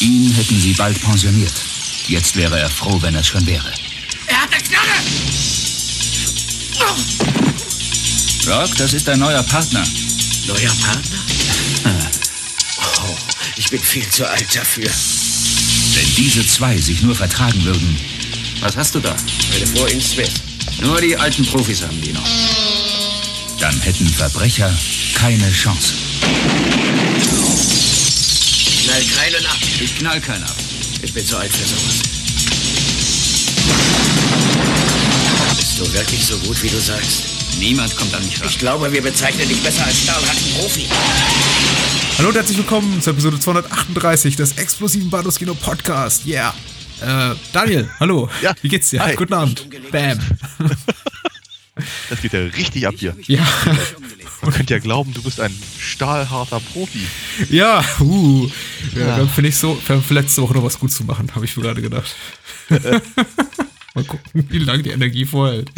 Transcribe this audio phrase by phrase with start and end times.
[0.00, 1.54] Ihn hätten sie bald pensioniert.
[2.06, 3.72] Jetzt wäre er froh, wenn es schon wäre.
[4.26, 4.92] Er hat eine Knarre!
[8.46, 9.84] Rock, das ist dein neuer Partner.
[10.46, 11.18] Neuer Partner?
[13.00, 13.16] Oh,
[13.56, 14.90] ich bin viel zu alt dafür.
[15.94, 17.96] Wenn diese zwei sich nur vertragen würden.
[18.60, 19.16] Was hast du da?
[19.52, 20.02] Meine Frau in.
[20.80, 22.28] Nur die alten Profis haben die noch.
[23.60, 24.72] Dann hätten Verbrecher
[25.14, 25.94] keine Chance.
[29.28, 29.47] Knall ab.
[29.80, 30.56] Ich knall keinen ab.
[31.02, 32.02] Ich bin zu alt für sowas.
[35.56, 37.58] Bist du wirklich so gut, wie du sagst?
[37.60, 38.48] Niemand kommt an mich ran.
[38.48, 40.84] Ich glaube, wir bezeichnen dich besser als stahlharten Profi.
[42.18, 46.26] Hallo und herzlich willkommen zur Episode 238 des explosiven Bados Kino Podcast.
[46.26, 46.52] Yeah.
[47.00, 48.28] Äh, Daniel, hallo.
[48.42, 48.54] Ja.
[48.60, 49.00] Wie geht's dir?
[49.04, 49.14] Hi.
[49.14, 49.64] Guten Abend.
[49.92, 50.18] Bam.
[52.10, 53.16] Das geht ja richtig ab hier.
[53.28, 53.46] Ja.
[54.48, 57.06] Man könnte ja glauben, du bist ein stahlharter Profi.
[57.50, 58.48] Ja, uh.
[58.94, 59.16] Ja, Ja.
[59.18, 61.64] Dann finde ich so, für letzte Woche noch was gut zu machen, habe ich mir
[61.64, 62.16] gerade gedacht.
[62.70, 65.70] Mal gucken, wie lange die Energie vorhält.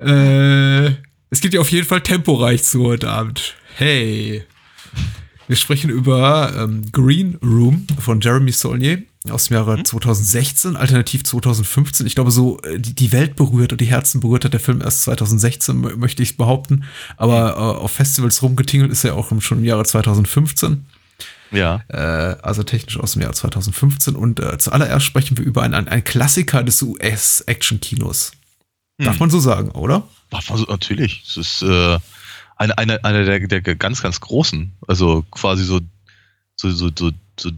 [0.00, 0.88] Äh,
[1.30, 3.54] es geht ja auf jeden Fall temporeich zu heute Abend.
[3.76, 4.44] Hey.
[5.48, 12.06] Wir sprechen über ähm, Green Room von Jeremy Saulnier aus dem Jahre 2016, alternativ 2015.
[12.06, 14.80] Ich glaube, so äh, die, die Welt berührt und die Herzen berührt hat der Film
[14.80, 16.84] erst 2016, mö- möchte ich behaupten.
[17.18, 20.86] Aber äh, auf Festivals rumgetingelt ist er auch schon im Jahre 2015
[21.50, 21.82] Ja.
[21.88, 21.98] äh,
[22.42, 24.16] also technisch aus dem Jahr 2015.
[24.16, 28.32] Und äh, zuallererst sprechen wir über einen, einen, Klassiker des US-Action-Kinos.
[28.98, 30.06] Darf man so sagen, oder?
[30.30, 31.24] Ach, Also, natürlich.
[31.26, 31.98] Es ist äh,
[32.56, 34.72] eine, eine, eine der, der ganz, ganz großen.
[34.86, 35.80] Also quasi so,
[36.56, 37.50] so, so, so, so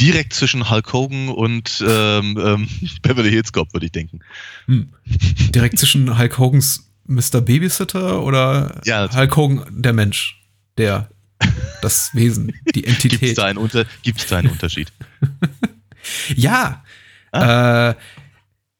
[0.00, 2.68] direkt zwischen Hulk Hogan und ähm, ähm,
[3.02, 4.20] Beverly Hills Cop, würde ich denken.
[4.66, 4.88] Hm.
[5.54, 7.40] Direkt zwischen Hulk Hogans Mr.
[7.40, 10.40] Babysitter oder Ja, Hulk Hogan der Mensch,
[10.78, 11.08] der
[11.82, 13.38] das Wesen, die Gibt es Entität.
[13.38, 14.92] da, einen Unter gibt's da einen Unterschied?
[16.34, 16.82] Ja.
[17.30, 17.90] Ah.
[17.90, 17.94] Äh,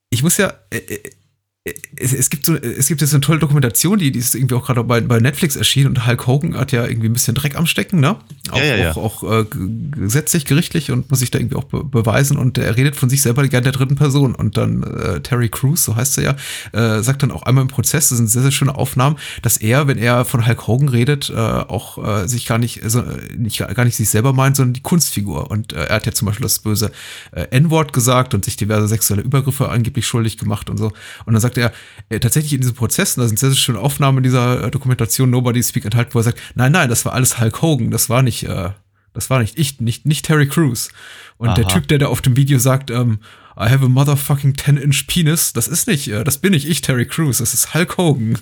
[0.08, 0.54] ich muss ja.
[0.70, 4.34] Äh, äh, es, es gibt so, es gibt jetzt eine tolle Dokumentation, die, die ist
[4.34, 7.34] irgendwie auch gerade bei, bei Netflix erschienen und Hulk Hogan hat ja irgendwie ein bisschen
[7.34, 8.16] Dreck am Stecken, ne?
[8.52, 11.84] Auch, Ja, ja, auch, auch äh, gesetzlich, gerichtlich und muss sich da irgendwie auch be
[11.84, 12.36] beweisen.
[12.36, 14.34] Und er redet von sich selber gerne der dritten Person.
[14.34, 16.36] Und dann äh, Terry Crews, so heißt er ja,
[16.72, 19.86] äh, sagt dann auch einmal im Prozess, das sind sehr, sehr schöne Aufnahmen, dass er,
[19.86, 23.04] wenn er von Hulk Hogan redet, äh, auch äh, sich gar nicht, also,
[23.36, 25.50] nicht, gar nicht sich selber meint, sondern die Kunstfigur.
[25.50, 26.92] Und äh, er hat ja zum Beispiel das böse
[27.32, 30.92] N-Wort gesagt und sich diverse sexuelle Übergriffe angeblich schuldig gemacht und so.
[31.24, 31.72] Und dann sagt er,
[32.20, 35.84] tatsächlich in diesen Prozessen, da sind sehr, sehr schöne Aufnahmen in dieser Dokumentation Nobody Speak
[35.84, 38.70] Enthalten, wo er sagt, nein, nein, das war alles Hulk Hogan, das war nicht, äh,
[39.12, 40.90] das war nicht ich, nicht, nicht Terry Crews.
[41.36, 41.74] Und der Aha.
[41.74, 43.18] Typ, der da auf dem Video sagt, ähm,
[43.58, 47.06] I have a motherfucking 10-inch penis, das ist nicht, äh, das bin nicht ich, Terry
[47.06, 48.38] Crews, das ist Hulk Hogan.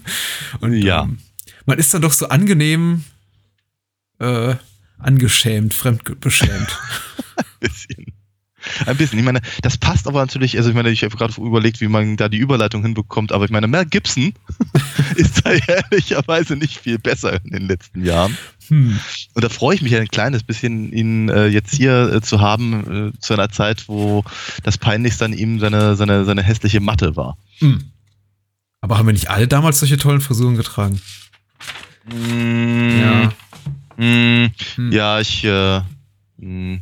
[0.60, 1.02] Und Ja.
[1.04, 1.18] ähm,
[1.66, 3.04] man ist dann doch so angenehm
[4.20, 4.54] äh,
[4.98, 6.76] angeschämt, fremdbeschämt.
[7.60, 8.12] bisschen.
[8.86, 9.18] Ein bisschen.
[9.18, 12.16] Ich meine, das passt aber natürlich, also ich meine, ich habe gerade überlegt, wie man
[12.16, 14.34] da die Überleitung hinbekommt, aber ich meine, Mel Gibson
[15.16, 18.36] ist da ehrlicherweise nicht viel besser in den letzten Jahren.
[18.68, 18.98] Hm.
[19.34, 23.12] Und da freue ich mich ein kleines bisschen, ihn äh, jetzt hier äh, zu haben,
[23.14, 24.24] äh, zu einer Zeit, wo
[24.62, 27.36] das Peinlichste an ihm seine, seine, seine hässliche Matte war.
[27.58, 27.84] Hm.
[28.80, 31.00] Aber haben wir nicht alle damals solche tollen Frisuren getragen?
[32.10, 33.32] Ja.
[33.96, 34.92] Mm, Hm.
[34.92, 35.80] ja, ich, äh,
[36.36, 36.78] mm,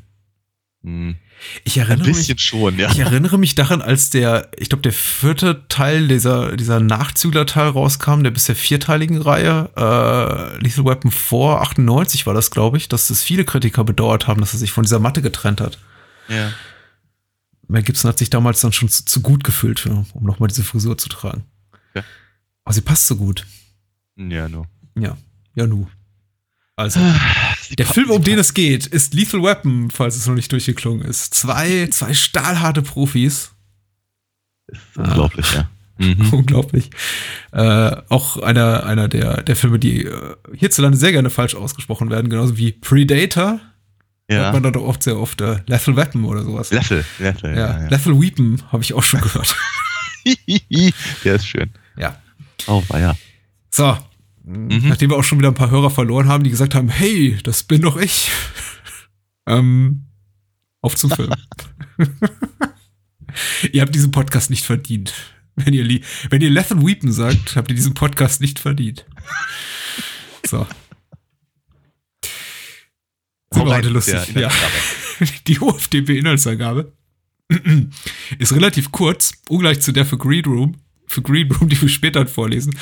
[1.64, 2.16] Ich ein erinnere mich.
[2.16, 2.90] bisschen schon, ja.
[2.90, 8.22] Ich erinnere mich daran, als der, ich glaube, der vierte Teil dieser, dieser Nachzügler-Teil rauskam,
[8.22, 13.10] der bis der vierteiligen Reihe, äh, Lethal Weapon 4, 98 war das, glaube ich, dass
[13.10, 15.78] es viele Kritiker bedauert haben, dass er sich von dieser Matte getrennt hat.
[16.28, 16.52] ja.
[17.68, 20.62] Mel Gibson hat sich damals dann schon zu, zu gut gefühlt, für, um nochmal diese
[20.62, 21.44] Frisur zu tragen.
[21.94, 22.04] Ja.
[22.64, 23.44] Aber sie passt so gut.
[24.16, 24.68] Ja, nur.
[24.96, 25.16] Ja,
[25.54, 25.88] ja nu.
[26.76, 27.00] Also,
[27.78, 31.34] Der Film, um den es geht, ist Lethal Weapon, falls es noch nicht durchgeklungen ist.
[31.34, 33.52] Zwei, zwei stahlharte Profis.
[34.68, 35.68] ist unglaublich, ja.
[35.98, 36.28] Mhm.
[36.34, 36.90] Unglaublich.
[37.52, 42.28] Äh, auch einer, einer der, der Filme, die äh, hierzulande sehr gerne falsch ausgesprochen werden,
[42.28, 43.60] genauso wie Predator.
[44.28, 44.52] Hört Ja.
[44.52, 46.70] man da doch oft sehr oft äh, Lethal Weapon oder sowas.
[46.70, 47.88] Löffel, Löffel, ja, ja, ja.
[47.88, 49.56] Lethal Weapon habe ich auch schon gehört.
[51.24, 51.70] Der ist schön.
[51.96, 52.20] ja.
[52.66, 53.16] Oh, war ja.
[53.70, 53.96] So.
[54.48, 57.64] Nachdem wir auch schon wieder ein paar Hörer verloren haben, die gesagt haben, hey, das
[57.64, 58.30] bin doch ich.
[59.46, 60.06] ähm,
[60.80, 61.32] auf zum Film.
[63.72, 65.12] ihr habt diesen Podcast nicht verdient.
[65.56, 66.00] Wenn ihr,
[66.30, 69.04] wenn ihr Lethal Weapon sagt, habt ihr diesen Podcast nicht verdient.
[70.46, 70.64] So.
[73.52, 74.32] Sind wir heute lustig.
[74.36, 74.50] Ja.
[75.48, 76.92] Die OFDB-Inhaltsangabe
[78.38, 80.76] ist relativ kurz, ungleich zu der für Green Room,
[81.06, 82.76] für Green Room, die wir später vorlesen.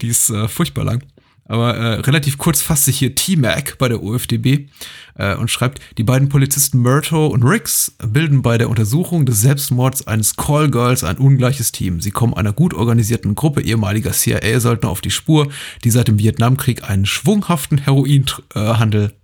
[0.00, 1.02] Die ist äh, furchtbar lang.
[1.48, 4.68] Aber äh, relativ kurz fasst sich hier T-Mac bei der OFDB
[5.14, 10.06] äh, und schreibt, die beiden Polizisten Murto und Riggs bilden bei der Untersuchung des Selbstmords
[10.06, 12.02] eines Callgirls ein ungleiches Team.
[12.02, 15.50] Sie kommen einer gut organisierten Gruppe ehemaliger CIA-Söldner auf die Spur,
[15.84, 19.14] die seit dem Vietnamkrieg einen schwunghaften Heroinhandel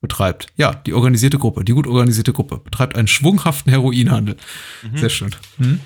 [0.00, 0.46] betreibt.
[0.56, 4.36] Ja, die organisierte Gruppe, die gut organisierte Gruppe betreibt einen schwunghaften Heroinhandel.
[4.90, 4.96] Mhm.
[4.96, 5.30] Sehr schön.
[5.58, 5.80] Hm?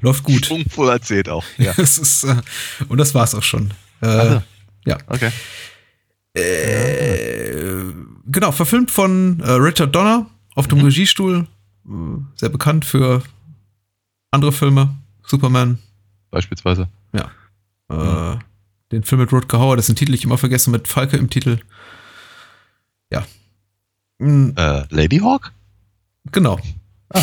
[0.00, 0.46] Läuft gut.
[0.46, 1.44] Schwungvoll erzählt auch.
[1.58, 1.72] Ja.
[1.76, 2.36] Das ist, äh,
[2.88, 3.72] und das war's auch schon.
[4.00, 4.42] Äh, Also.
[4.86, 4.98] Ja.
[5.06, 5.30] Okay.
[6.34, 7.92] Äh,
[8.26, 10.84] genau, verfilmt von äh, Richard Donner auf dem Mhm.
[10.84, 11.46] Regiestuhl.
[12.36, 13.22] Sehr bekannt für
[14.30, 14.94] andere Filme.
[15.26, 15.78] Superman.
[16.30, 16.88] Beispielsweise.
[17.90, 18.36] Äh,
[18.92, 21.58] den Film mit Rutger Hauer, dessen Titel ich immer vergesse, mit Falke im Titel.
[23.10, 23.26] Ja.
[24.18, 25.52] Mm, Äh, Lady Hawk?
[26.30, 26.60] genau.
[27.08, 27.22] Ah.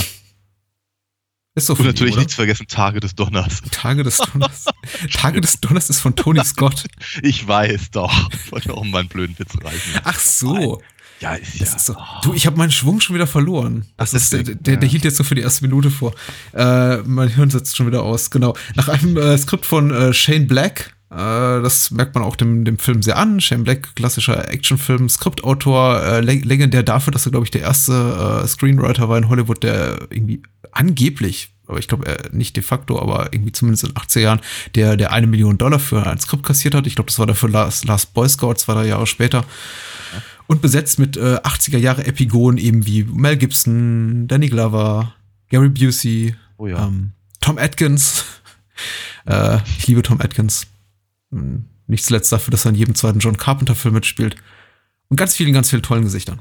[1.58, 2.24] Ist so Und natürlich oder?
[2.24, 3.62] nicht zu vergessen, Tage des Donners.
[3.72, 4.66] Tage des Donners.
[5.14, 6.84] Tage des Donners ist von Tony Scott.
[7.22, 8.30] Ich weiß doch.
[8.34, 10.02] Ich wollte auch mal einen blöden Witz reißen.
[10.04, 10.82] Ach so.
[11.22, 11.66] Ja, ist ja.
[11.66, 11.96] ist so.
[12.24, 13.86] Du, ich habe meinen Schwung schon wieder verloren.
[13.96, 16.14] Das Ach, ist, der, der, der hielt jetzt so für die erste Minute vor.
[16.54, 18.32] Äh, mein Hirn setzt schon wieder aus.
[18.32, 18.54] Genau.
[18.76, 20.94] Nach einem äh, Skript von äh, Shane Black.
[21.10, 23.40] Äh, das merkt man auch dem, dem Film sehr an.
[23.40, 28.42] Shane Black, klassischer Actionfilm, Skriptautor, äh, leg legendär dafür, dass er, glaube ich, der erste
[28.44, 30.42] äh, Screenwriter war in Hollywood, der irgendwie
[30.76, 34.42] angeblich, aber ich glaube äh, nicht de facto, aber irgendwie zumindest in den 80er Jahren,
[34.76, 36.86] der, der eine Million Dollar für ein Skript kassiert hat.
[36.86, 39.46] Ich glaube, das war dafür Last, Last Boy Scout, zwei, drei Jahre später.
[40.48, 45.16] Und besetzt mit äh, 80er Jahre Epigonen eben wie Mel Gibson, Danny Glover,
[45.50, 46.86] Gary Busey, Oh ja.
[46.86, 48.26] ähm, Tom Atkins.
[49.26, 50.68] äh, ich liebe Tom Atkins.
[51.32, 54.36] Hm, Nicht zuletzt dafür, dass er in jedem zweiten John Carpenter-Film mitspielt.
[55.10, 56.40] Und ganz vielen, ganz vielen tollen Gesichtern.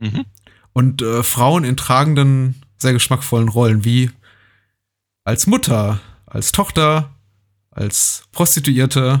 [0.00, 0.24] Mhm.
[0.72, 4.10] Und äh, Frauen in tragenden, sehr geschmackvollen Rollen, wie
[5.24, 7.10] als Mutter, als Tochter,
[7.70, 9.20] als Prostituierte,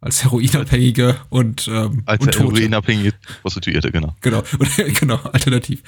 [0.00, 4.14] als Heroinabhängige und, ähm, Als und heroinabhängige Prostituierte, genau.
[4.20, 4.42] Genau,
[5.00, 5.82] genau, alternativ.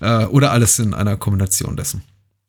[0.00, 2.02] Äh, oder alles in einer Kombination dessen.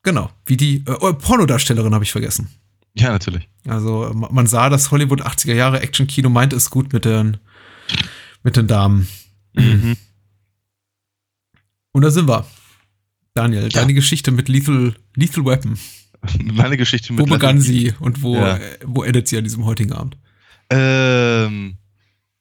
[0.04, 2.50] Genau, wie die äh, oh, Pornodarstellerin habe ich vergessen.
[2.96, 3.48] Ja, natürlich.
[3.68, 7.38] Also ma- man sah, dass Hollywood 80er Jahre Action-Kino meinte es gut mit den,
[8.44, 9.08] mit den Damen.
[9.54, 9.98] Mhm.
[11.92, 12.46] Und da sind wir.
[13.34, 13.70] Daniel, Ja.
[13.70, 15.78] deine Geschichte mit Lethal, Lethal Weapon.
[16.44, 18.60] Meine Geschichte mit Wo begann Leslie- sie und wo, Ja.
[18.86, 20.18] wo endet sie an diesem heutigen Abend?
[20.70, 21.78] Ähm,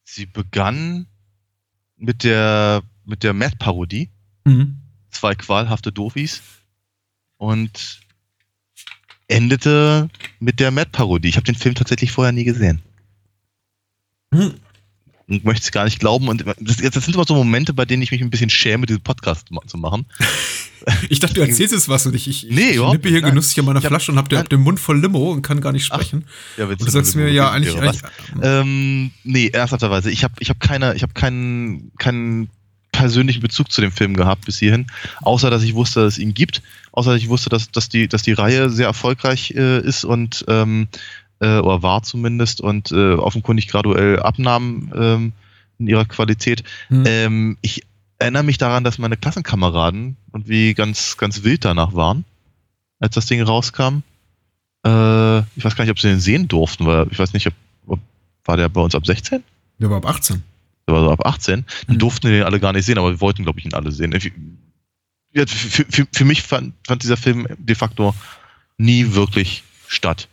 [0.04, 1.06] sie begann
[1.96, 4.10] mit der, mit der Matt-Parodie.
[4.44, 4.78] Mhm.
[5.10, 6.42] Zwei qualhafte Dofis.
[7.36, 8.00] Und
[9.28, 10.08] endete
[10.40, 11.28] mit der Matt-Parodie.
[11.28, 12.82] Ich habe den Film tatsächlich vorher nie gesehen.
[14.34, 14.54] Hm.
[15.30, 16.28] Und möchte es gar nicht glauben.
[16.28, 19.00] Und das, das sind immer so Momente, bei denen ich mich ein bisschen schäme, diesen
[19.00, 20.04] Podcast zu machen.
[21.08, 23.30] Ich dachte, du erzählst jetzt was und ich, ich, Nee, ich nippe hier nein.
[23.30, 25.42] genüsslich an meiner Ich hab- Flasche und hab, den- hab den Mund voll Limo und
[25.42, 26.24] kann gar nicht Ach, sprechen.
[26.56, 28.02] Ja, wenn's und du sagst mir ja eigentlich, eigentlich
[28.42, 30.10] Ähm, nee, ernsthafterweise.
[30.10, 32.48] Ich habe ich hab keine, ich habe keinen, keinen
[32.92, 34.86] persönlichen Bezug zu dem Film gehabt bis hierhin,
[35.22, 36.60] außer dass ich wusste, dass es ihn gibt,
[36.92, 40.44] außer dass ich wusste, dass, dass, die, dass die Reihe sehr erfolgreich äh, ist und
[40.48, 40.88] ähm,
[41.40, 45.32] äh, oder war zumindest und äh, offenkundig graduell abnahm ähm,
[45.78, 46.62] in ihrer Qualität.
[46.88, 47.04] Hm.
[47.06, 47.82] Ähm, ich
[48.18, 52.24] erinnere mich daran, dass meine Klassenkameraden und wie ganz, ganz wild danach waren,
[52.98, 54.02] als das Ding rauskam.
[54.86, 57.54] Äh, ich weiß gar nicht, ob sie den sehen durften, weil ich weiß nicht, ob,
[57.86, 58.00] ob
[58.44, 59.42] war der bei uns ab 16?
[59.78, 60.42] Der war ab 18.
[60.86, 61.64] Der war so ab 18.
[61.86, 61.98] Dann Mhm.
[61.98, 64.12] durften wir den alle gar nicht sehen, aber wir wollten, glaube ich, ihn alle sehen.
[64.14, 64.32] Ich-
[65.32, 68.14] Ja, für, für, für mich fand, fand dieser Film de facto
[68.78, 70.28] nie wirklich statt.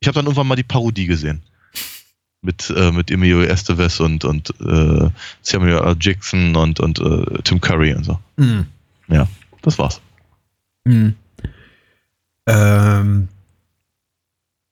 [0.00, 1.42] Ich habe dann irgendwann mal die Parodie gesehen.
[2.42, 5.10] Mit, äh, mit Emilio Estevez und, und äh,
[5.42, 5.96] Samuel L.
[5.98, 8.18] Jackson und, und äh, Tim Curry und so.
[8.36, 8.66] Mhm.
[9.62, 10.00] Das war's.
[10.84, 11.16] Mhm.
[12.46, 13.28] Ähm,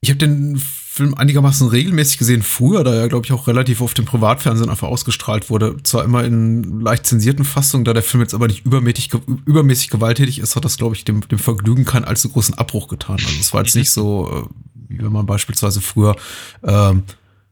[0.01, 3.95] ich habe den Film einigermaßen regelmäßig gesehen, früher, da er, glaube ich, auch relativ auf
[3.95, 5.77] dem Privatfernsehen einfach ausgestrahlt wurde.
[5.83, 9.11] Zwar immer in leicht zensierten Fassungen, da der Film jetzt aber nicht übermäßig,
[9.45, 13.17] übermäßig gewalttätig ist, hat das, glaube ich, dem, dem Vergnügen keinen allzu großen Abbruch getan.
[13.17, 16.17] Also es war jetzt nicht so, äh, wie wenn man beispielsweise früher
[16.63, 17.05] ähm,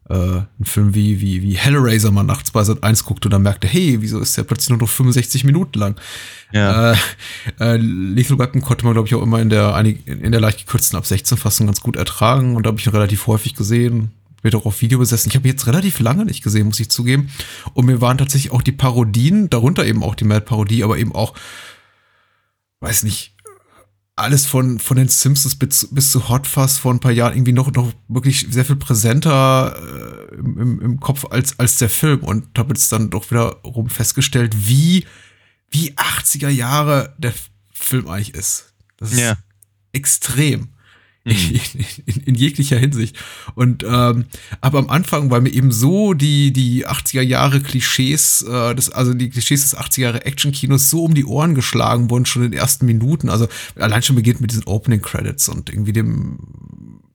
[0.08, 3.42] äh, einen Film wie, wie, wie Hellraiser mal nachts bei Sat 1 guckte und dann
[3.42, 5.96] merkte, hey, wieso ist der plötzlich nur noch 65 Minuten lang?
[6.52, 6.92] Ja.
[6.92, 6.96] Äh,
[7.60, 10.98] äh, Lethal Weapon konnte man, glaube ich, auch immer in der, in der leicht gekürzten
[10.98, 14.10] ab 16 Fassung ganz gut ertragen und da habe ich ihn relativ häufig gesehen.
[14.42, 15.30] Wird auch auf Video besessen.
[15.30, 17.30] Ich habe ihn jetzt relativ lange nicht gesehen, muss ich zugeben.
[17.74, 21.34] Und mir waren tatsächlich auch die Parodien, darunter eben auch die Mad-Parodie, aber eben auch,
[22.80, 23.31] weiß nicht,
[24.16, 27.52] alles von, von den Simpsons bis, bis zu Hot Fuzz vor ein paar Jahren irgendwie
[27.52, 32.46] noch, noch wirklich sehr viel präsenter äh, im, im, Kopf als, als der Film und
[32.58, 35.06] habe jetzt dann doch wiederum festgestellt, wie,
[35.70, 37.32] wie 80er Jahre der
[37.72, 38.74] Film eigentlich ist.
[38.98, 39.36] Das ist Ja.
[39.92, 40.68] extrem.
[41.24, 41.60] In,
[42.06, 43.16] in, in, jeglicher Hinsicht.
[43.54, 44.24] Und ähm,
[44.60, 49.14] aber am Anfang, weil mir eben so die die 80er Jahre Klischees, äh, das, also
[49.14, 52.58] die Klischees des 80er Jahre Action-Kinos so um die Ohren geschlagen wurden, schon in den
[52.58, 53.28] ersten Minuten.
[53.28, 56.38] Also allein schon beginnt mit diesen Opening Credits und irgendwie dem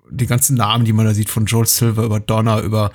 [0.09, 2.91] die ganzen Namen, die man da sieht, von Joel Silver über Donna, über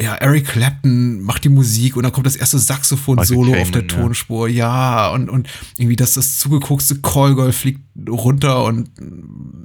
[0.00, 4.46] ja, Eric Clapton macht die Musik und dann kommt das erste Saxophon-Solo auf der Tonspur,
[4.46, 5.08] ja.
[5.08, 8.90] ja, und, und irgendwie, dass das zugeguckste Callgirl fliegt runter und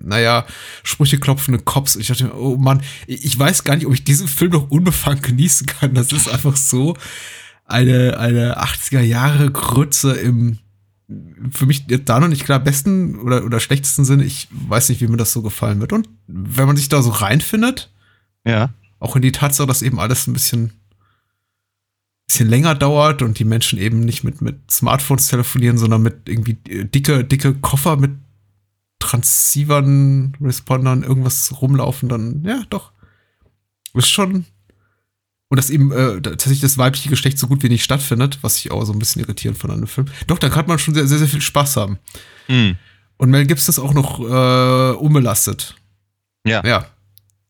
[0.04, 0.48] naja,
[0.82, 1.96] Sprüche klopfende Cops.
[1.96, 5.68] Ich dachte, oh Mann, ich weiß gar nicht, ob ich diesen Film noch unbefangen genießen
[5.68, 5.94] kann.
[5.94, 6.98] Das ist einfach so
[7.66, 10.58] eine, eine 80er Jahre Grütze im,
[11.52, 14.24] für mich da noch nicht klar besten oder, oder schlechtesten Sinne.
[14.24, 15.94] Ich weiß nicht, wie mir das so gefallen wird.
[15.94, 17.92] Und wenn man sich da so reinfindet,
[18.46, 18.72] ja
[19.03, 20.72] auch in die Tatsache, dass eben alles ein bisschen,
[22.25, 26.53] bisschen länger dauert und die Menschen eben nicht mit, mit Smartphones telefonieren, sondern mit irgendwie
[26.53, 28.12] dicke, dicke Koffer mit
[29.00, 32.93] Transceivern, Respondern, irgendwas rumlaufen, dann, ja, doch.
[33.93, 34.45] Ist schon.
[35.50, 38.72] Und dass eben äh, tatsächlich das weibliche Geschlecht so gut wie nicht stattfindet, was ich
[38.72, 40.07] auch so ein bisschen irritierend von einem Film.
[40.27, 42.00] Doch, da kann man schon sehr, sehr, sehr viel Spaß haben.
[42.48, 42.77] Mhm.
[43.17, 45.75] Und Mel Gibson ist auch noch äh, unbelastet.
[46.48, 46.65] Ja.
[46.65, 46.88] Ja.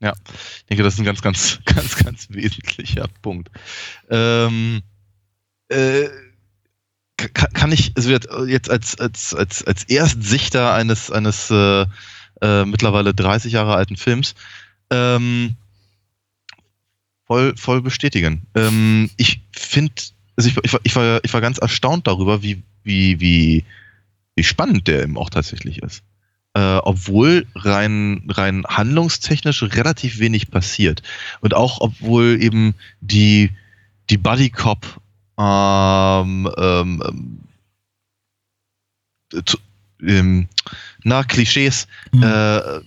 [0.03, 3.49] Ja, ich denke, das ist ein ganz, ganz, ganz, ganz wesentlicher Punkt.
[4.09, 4.81] Ähm,
[5.69, 6.09] äh,
[7.15, 11.85] kann ich, also jetzt als, als, als, als Erstsichter eines, eines äh,
[12.41, 14.35] äh, mittlerweile 30 Jahre alten Films,
[14.89, 15.55] ähm,
[17.25, 18.45] voll, voll bestätigen.
[18.55, 19.93] Ähm, ich finde,
[20.35, 23.63] also ich, ich, war, ich, war, ich war ganz erstaunt darüber, wie, wie, wie,
[24.35, 26.03] wie spannend der eben auch tatsächlich ist
[26.53, 31.01] äh, obwohl rein, rein handlungstechnisch relativ wenig passiert.
[31.41, 33.51] Und auch obwohl eben die,
[34.09, 35.01] die Buddy Cop
[35.37, 37.39] ähm, ähm,
[39.45, 39.57] zu,
[40.01, 40.47] ähm,
[41.03, 42.23] na, Klischees, mhm.
[42.23, 42.81] äh,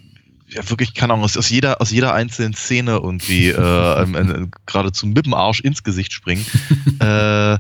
[0.48, 4.46] ja, wirklich, keine Ahnung, aus, aus, jeder, aus jeder einzelnen Szene irgendwie äh, ähm, äh,
[4.64, 6.46] geradezu mit dem Arsch ins Gesicht springen.
[7.00, 7.58] äh,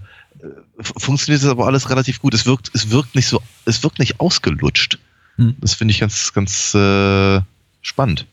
[0.80, 2.32] funktioniert das aber alles relativ gut.
[2.32, 4.98] Es wirkt, es wirkt nicht so, es wirkt nicht ausgelutscht.
[5.36, 5.56] Hm.
[5.60, 7.40] Das finde ich ganz, ganz äh,
[7.80, 8.26] spannend.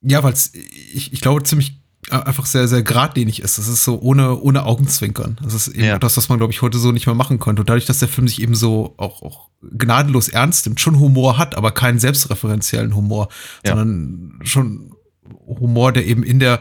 [0.00, 1.76] Ja, weil es, ich, ich glaube, ziemlich
[2.10, 3.58] äh, einfach sehr, sehr geradlinig ist.
[3.58, 5.38] Das ist so ohne, ohne Augenzwinkern.
[5.42, 5.98] Das ist eben ja.
[5.98, 7.62] das, was man, glaube ich, heute so nicht mehr machen könnte.
[7.62, 11.38] Und dadurch, dass der Film sich eben so auch, auch gnadenlos ernst nimmt, schon Humor
[11.38, 13.28] hat, aber keinen selbstreferenziellen Humor,
[13.64, 13.76] ja.
[13.76, 14.94] sondern schon
[15.46, 16.60] Humor, der eben in der,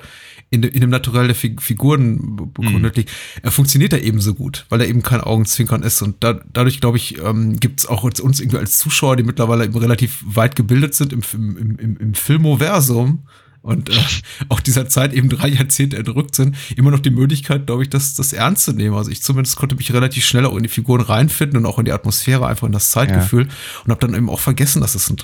[0.52, 3.00] in, in dem Naturell der Figuren begründet mhm.
[3.00, 6.02] liegt, er funktioniert da eben so gut, weil er eben kein Augenzwinkern ist.
[6.02, 9.64] Und da, dadurch, glaube ich, ähm, gibt es auch uns irgendwie als Zuschauer, die mittlerweile
[9.64, 13.24] eben relativ weit gebildet sind im, im, im, im Filmoversum
[13.62, 13.94] und äh,
[14.50, 18.16] auch dieser Zeit eben drei Jahrzehnte entrückt sind, immer noch die Möglichkeit, glaube ich, das,
[18.16, 18.96] das ernst zu nehmen.
[18.96, 21.86] Also ich zumindest konnte mich relativ schnell auch in die Figuren reinfinden und auch in
[21.86, 23.54] die Atmosphäre, einfach in das Zeitgefühl ja.
[23.86, 25.16] und habe dann eben auch vergessen, dass es in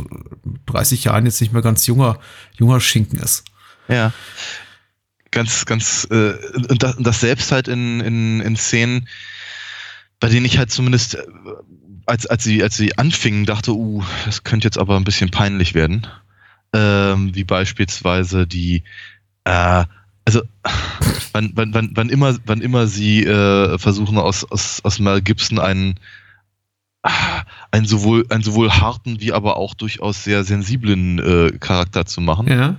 [0.67, 2.17] 30 Jahren jetzt nicht mehr ganz junger,
[2.57, 3.43] junger Schinken ist.
[3.89, 4.13] Ja,
[5.31, 6.34] ganz, ganz, äh,
[6.69, 9.07] und, das, und das selbst halt in, in, in Szenen,
[10.19, 11.24] bei denen ich halt zumindest, äh,
[12.05, 15.74] als, als sie, als sie anfingen, dachte, uh, das könnte jetzt aber ein bisschen peinlich
[15.74, 16.07] werden.
[16.74, 18.84] Ähm, wie beispielsweise die,
[19.43, 19.86] äh,
[20.25, 20.41] also
[21.31, 25.60] wann, wann, wann, wann immer, wann immer sie äh, versuchen aus, aus, aus Mel Gibson
[25.60, 26.00] einen,
[27.72, 32.48] einen sowohl, einen sowohl harten wie aber auch durchaus sehr sensiblen äh, Charakter zu machen.
[32.48, 32.77] Ja.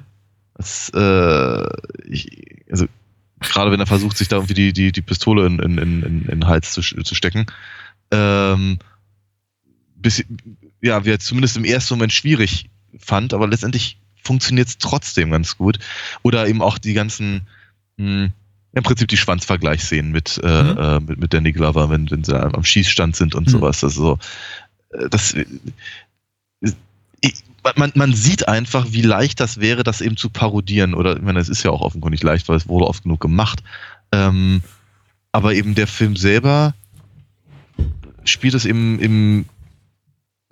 [0.59, 1.67] Das, äh,
[2.05, 2.29] ich,
[2.71, 2.87] also
[3.41, 6.25] gerade wenn er versucht, sich da irgendwie die, die, die Pistole in, in, in, in
[6.25, 7.47] den Hals zu, zu stecken,
[8.11, 8.79] ähm,
[9.95, 10.25] bis,
[10.83, 15.79] ja, wir zumindest im ersten Moment schwierig fand, aber letztendlich funktioniert es trotzdem ganz gut.
[16.23, 17.47] Oder eben auch die ganzen,
[17.97, 18.33] mh, hm,
[18.73, 20.79] im Prinzip die Schwanzvergleichsszenen mit, äh, mhm.
[20.79, 23.53] äh, mit, mit Danny Glover, wenn, wenn sie am Schießstand sind und mhm.
[23.53, 23.83] sowas.
[23.83, 24.19] Also,
[25.11, 25.47] das, ich,
[27.77, 30.95] man, man sieht einfach, wie leicht das wäre, das eben zu parodieren.
[30.95, 33.62] Oder, ich meine, es ist ja auch offenkundig leicht, weil es wurde oft genug gemacht.
[34.12, 34.62] Ähm,
[35.33, 36.75] aber eben der Film selber
[38.25, 39.47] spielt es eben im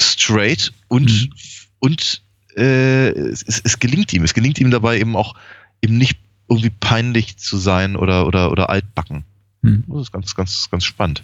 [0.00, 1.32] straight und, mhm.
[1.78, 2.22] und
[2.56, 4.24] äh, es, es gelingt ihm.
[4.24, 5.34] Es gelingt ihm dabei eben auch
[5.82, 9.24] eben nicht irgendwie peinlich zu sein oder, oder, oder altbacken.
[9.62, 9.84] Mhm.
[9.88, 11.22] Das ist ganz, ganz, ganz spannend.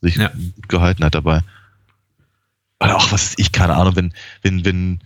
[0.00, 0.30] Sich ja.
[0.68, 1.42] gehalten hat dabei.
[2.80, 4.12] Oder auch, was ich, keine Ahnung, wenn,
[4.42, 5.00] wenn, wenn,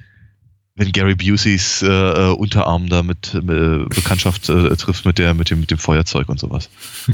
[0.79, 5.51] wenn Gary Buseys äh, äh, Unterarm da mit äh, Bekanntschaft äh, trifft mit der, mit
[5.51, 6.71] dem, mit dem Feuerzeug und sowas.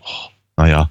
[0.00, 0.88] oh, naja.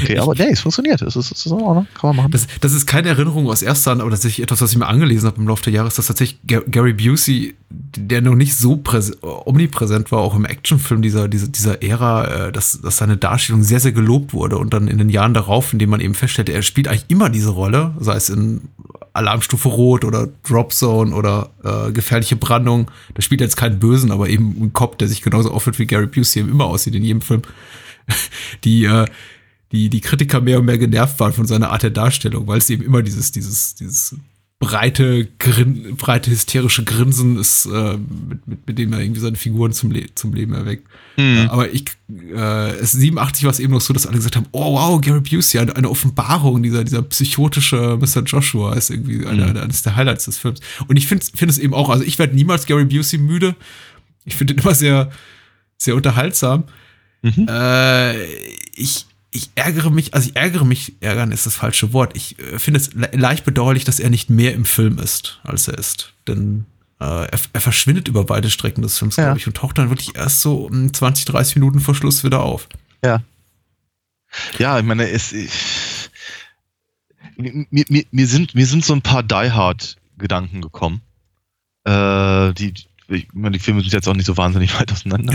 [0.00, 1.02] Okay, aber nee, es funktioniert.
[1.02, 1.86] Es ist, es ist auch, ne?
[1.94, 2.30] Kann man machen.
[2.30, 5.26] Das, das, ist keine Erinnerung aus erster Hand, aber tatsächlich etwas, was ich mir angelesen
[5.26, 8.82] habe im Laufe der Jahre, ist, dass tatsächlich Gary Busey, der noch nicht so
[9.20, 13.80] omnipräsent war, auch im Actionfilm dieser, dieser, dieser Ära, äh, dass, dass seine Darstellung sehr,
[13.80, 16.62] sehr gelobt wurde und dann in den Jahren darauf, in denen man eben feststellte, er
[16.62, 18.68] spielt eigentlich immer diese Rolle, sei es in
[19.14, 22.90] Alarmstufe Rot oder Drop Zone oder äh, gefährliche Brandung.
[23.14, 26.06] Da spielt jetzt keinen Bösen, aber eben ein Cop, der sich genauso aufführt wie Gary
[26.06, 27.42] Busey eben immer aussieht in jedem Film.
[28.64, 29.06] Die, äh,
[29.72, 32.70] die, die Kritiker mehr und mehr genervt waren von seiner Art der Darstellung, weil es
[32.70, 34.16] eben immer dieses, dieses, dieses
[34.58, 39.72] breite, grin, breite hysterische Grinsen ist, äh, mit, mit, mit dem er irgendwie seine Figuren
[39.72, 40.88] zum, Le zum Leben erweckt.
[41.18, 41.48] Mhm.
[41.50, 44.74] Aber ich, äh, es 87 war es eben noch so, dass alle gesagt haben, oh
[44.74, 48.22] wow, Gary Busey, eine, eine Offenbarung, dieser, dieser psychotische Mr.
[48.22, 49.56] Joshua ist irgendwie eine, mhm.
[49.58, 50.60] eines der Highlights des Films.
[50.86, 53.56] Und ich finde find es eben auch, also ich werde niemals Gary Busey müde.
[54.24, 55.10] Ich finde ihn immer sehr,
[55.76, 56.64] sehr unterhaltsam.
[57.26, 57.48] Mhm.
[57.48, 58.24] Äh,
[58.74, 62.16] ich, ich ärgere mich, also ich ärgere mich, ärgern ist das falsche Wort.
[62.16, 65.68] Ich äh, finde es le leicht bedauerlich, dass er nicht mehr im Film ist, als
[65.68, 66.12] er ist.
[66.28, 66.66] Denn
[67.00, 69.24] äh, er, er, verschwindet über beide Strecken des Films, ja.
[69.24, 72.42] glaube ich, und taucht dann wirklich erst so um 20, 30 Minuten vor Schluss wieder
[72.42, 72.68] auf.
[73.04, 73.22] Ja.
[74.58, 75.32] Ja, ich meine, es.
[75.32, 76.10] Ich,
[77.36, 81.02] mir, mir, mir, sind, mir sind so ein paar Die Hard-Gedanken gekommen.
[81.84, 82.74] Äh, die,
[83.08, 85.34] ich meine, die Filme sind jetzt auch nicht so wahnsinnig weit auseinander.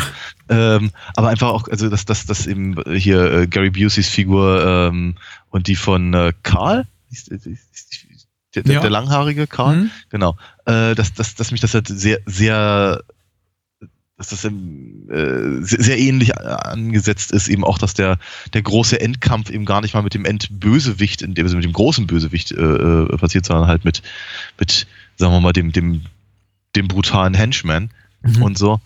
[0.49, 5.15] ähm, aber einfach auch, also dass das, das eben hier äh, Gary Buseys Figur ähm,
[5.49, 6.87] und die von äh, Karl,
[8.55, 8.81] der, der, ja.
[8.81, 9.91] der langhaarige Karl, mhm.
[10.09, 13.01] genau, äh, dass, dass, dass mich das halt sehr, sehr
[14.21, 14.51] dass das äh,
[15.61, 18.19] sehr, sehr ähnlich angesetzt ist, eben auch, dass der,
[18.53, 21.73] der große Endkampf eben gar nicht mal mit dem Endbösewicht, in dem, also mit dem
[21.73, 24.03] großen Bösewicht äh, äh, passiert, sondern halt mit,
[24.59, 24.85] mit,
[25.17, 26.03] sagen wir mal, dem, dem
[26.75, 27.89] dem brutalen Henchman
[28.21, 28.43] mhm.
[28.43, 28.79] und so.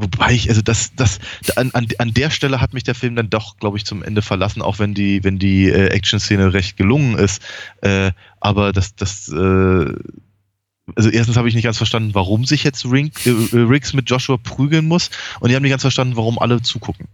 [0.00, 1.20] Wobei ich, also das, das,
[1.56, 4.22] an, an, an der Stelle hat mich der Film dann doch, glaube ich, zum Ende
[4.22, 7.42] verlassen, auch wenn die, wenn die äh, Action-Szene recht gelungen ist.
[7.82, 9.94] Äh, aber das, das, äh,
[10.96, 14.38] also erstens habe ich nicht ganz verstanden, warum sich jetzt Rink, äh, Riggs mit Joshua
[14.38, 15.10] prügeln muss.
[15.40, 17.06] Und die haben nicht ganz verstanden, warum alle zugucken.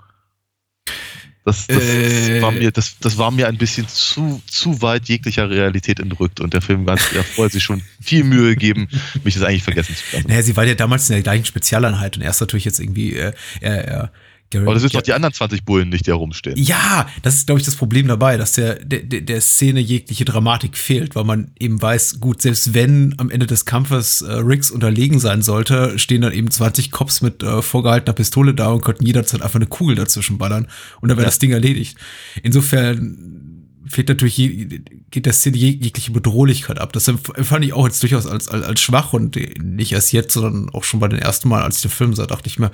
[1.47, 5.49] Das, das, äh, war mir, das, das war mir ein bisschen zu, zu weit jeglicher
[5.49, 8.88] Realität entrückt und der Film ganz der vorher sich schon viel Mühe gegeben,
[9.23, 10.29] mich das eigentlich vergessen zu lassen.
[10.29, 13.15] Naja, sie war ja damals in der gleichen Spezialeinheit und er ist natürlich jetzt irgendwie,
[13.15, 14.09] äh, äh,
[14.50, 16.57] Gary, Aber das sind doch die anderen 20 Bullen nicht, die herumstehen.
[16.57, 20.76] Ja, das ist, glaube ich, das Problem dabei, dass der, der, der Szene jegliche Dramatik
[20.78, 25.19] fehlt, weil man eben weiß, gut, selbst wenn am Ende des Kampfes äh, Riggs unterlegen
[25.19, 29.43] sein sollte, stehen dann eben 20 Cops mit äh, vorgehaltener Pistole da und könnten jederzeit
[29.43, 30.69] einfach eine Kugel dazwischen ballern
[31.00, 31.28] und dann wäre ja.
[31.28, 31.97] das Ding erledigt.
[32.43, 33.46] Insofern
[33.88, 36.92] fehlt natürlich, je, geht der Szene jegliche Bedrohlichkeit ab.
[36.92, 40.70] Das empfand ich auch jetzt durchaus als, als, als schwach und nicht erst jetzt, sondern
[40.70, 42.70] auch schon bei den ersten Mal, als ich den Film sah, dachte ich mir,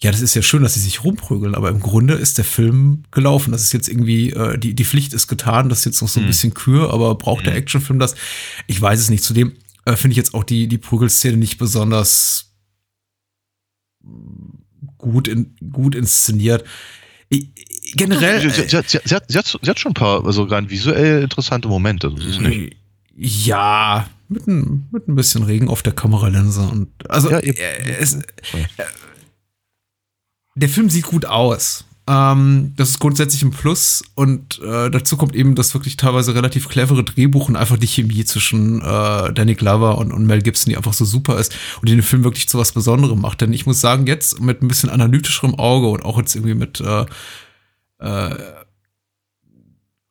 [0.00, 3.02] ja, das ist ja schön, dass sie sich rumprügeln, aber im Grunde ist der Film
[3.10, 3.50] gelaufen.
[3.50, 6.20] Das ist jetzt irgendwie, äh, die, die Pflicht ist getan, das ist jetzt noch so
[6.20, 6.28] ein mhm.
[6.28, 7.58] bisschen Kür, aber braucht der mhm.
[7.58, 8.14] Actionfilm das?
[8.68, 9.24] Ich weiß es nicht.
[9.24, 12.52] Zudem äh, finde ich jetzt auch die, die Prügelszene nicht besonders
[14.98, 16.64] gut, in, gut inszeniert.
[17.28, 17.48] Ich,
[17.94, 18.40] generell.
[18.40, 18.88] Sie, sie, sie, sie, hat,
[19.28, 22.10] sie, hat, sie hat schon ein paar, also rein visuell interessante Momente.
[22.10, 22.76] Das ist nicht.
[23.16, 28.14] Ja, mit ein, mit ein bisschen Regen auf der Kameralinse und also ja, äh, es,
[28.14, 28.22] äh,
[30.54, 31.84] der Film sieht gut aus.
[32.06, 36.68] Ähm, das ist grundsätzlich ein Plus und äh, dazu kommt eben das wirklich teilweise relativ
[36.68, 40.76] clevere Drehbuch und einfach die Chemie zwischen äh, Danny Glover und, und Mel Gibson, die
[40.76, 43.40] einfach so super ist und die den Film wirklich zu was Besonderem macht.
[43.40, 46.80] Denn ich muss sagen, jetzt mit ein bisschen analytischerem Auge und auch jetzt irgendwie mit
[47.98, 48.34] äh,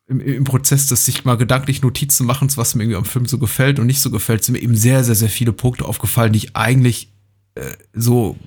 [0.07, 3.37] im, im Prozess des sich mal gedanklich Notizen machen, was mir irgendwie am Film so
[3.37, 6.39] gefällt und nicht so gefällt, sind mir eben sehr, sehr, sehr viele Punkte aufgefallen, die
[6.39, 7.11] ich eigentlich
[7.55, 8.37] äh, so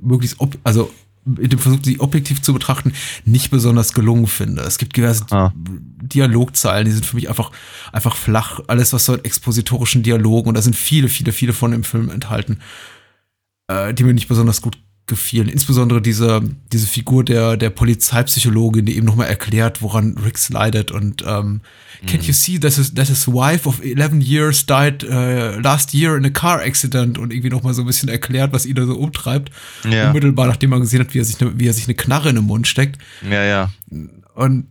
[0.00, 0.90] möglichst, ob, also
[1.24, 2.92] in dem Versuch, sie objektiv zu betrachten,
[3.24, 4.62] nicht besonders gelungen finde.
[4.62, 5.52] Es gibt diverse ah.
[5.54, 7.52] Dialogzeilen, die sind für mich einfach,
[7.92, 8.60] einfach flach.
[8.66, 12.10] Alles, was so in expositorischen Dialogen, und da sind viele, viele, viele von dem Film
[12.10, 12.58] enthalten,
[13.68, 15.48] äh, die mir nicht besonders gut gefielen.
[15.48, 20.90] Insbesondere diese, diese Figur der, der Polizeipsychologin, die eben nochmal erklärt, woran Riggs leidet.
[20.90, 21.60] Und ähm,
[22.02, 22.06] mm.
[22.06, 26.16] can't you see that his, that his wife of 11 years died uh, last year
[26.16, 27.18] in a car accident?
[27.18, 29.50] Und irgendwie nochmal so ein bisschen erklärt, was ihn da so umtreibt.
[29.88, 30.08] Ja.
[30.08, 32.36] Unmittelbar, nachdem man gesehen hat, wie er sich eine, wie er sich eine Knarre in
[32.36, 32.98] den Mund steckt.
[33.28, 33.70] Ja, ja.
[34.34, 34.68] Und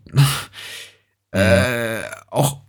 [1.32, 2.61] äh, auch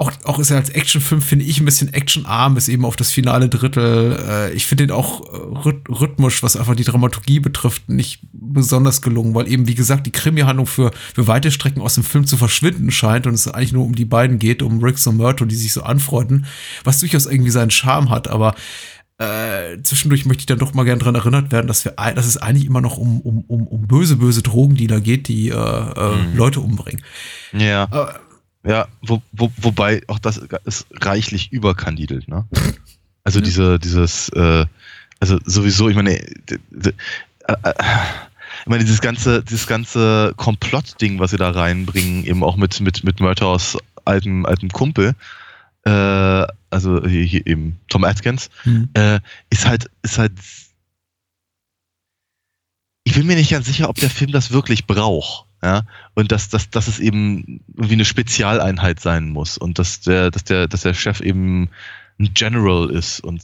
[0.00, 3.10] auch, auch ist er als Actionfilm, finde ich, ein bisschen actionarm, ist eben auf das
[3.10, 4.18] finale Drittel.
[4.26, 9.34] Äh, ich finde den auch äh, rhythmisch, was einfach die Dramaturgie betrifft, nicht besonders gelungen,
[9.34, 12.90] weil eben, wie gesagt, die Krimi-Handlung für, für weite Strecken aus dem Film zu verschwinden
[12.90, 15.74] scheint und es eigentlich nur um die beiden geht, um Riggs und Myrtle, die sich
[15.74, 16.46] so anfreunden,
[16.82, 18.54] was durchaus irgendwie seinen Charme hat, aber
[19.18, 22.38] äh, zwischendurch möchte ich dann doch mal gern dran erinnert werden, dass wir, dass es
[22.38, 26.36] eigentlich immer noch um, um, um, um böse, böse Drogendealer geht, die äh, äh, mhm.
[26.36, 27.02] Leute umbringen.
[27.52, 27.84] Ja.
[27.84, 28.14] Äh,
[28.64, 32.46] ja, wo, wo, wobei auch das ist reichlich überkandidelt, ne?
[33.24, 33.44] Also ja.
[33.44, 34.66] diese, dieses, äh,
[35.18, 36.58] also sowieso, ich meine, äh,
[37.48, 37.74] äh,
[38.60, 43.04] ich meine, dieses ganze, dieses ganze Komplott-Ding, was sie da reinbringen, eben auch mit, mit,
[43.04, 45.14] mit Murtaus altem, altem Kumpel,
[45.84, 45.90] äh,
[46.70, 48.90] also hier, hier eben Tom Atkins, Mhm.
[48.94, 49.20] äh,
[49.50, 50.32] ist halt, ist halt.
[53.04, 55.46] Ich bin mir nicht ganz sicher, ob der Film das wirklich braucht.
[55.62, 55.82] Ja,
[56.14, 60.44] und dass, dass, dass es eben irgendwie eine Spezialeinheit sein muss und dass der, dass
[60.44, 61.68] der, dass der Chef eben
[62.18, 63.42] ein General ist und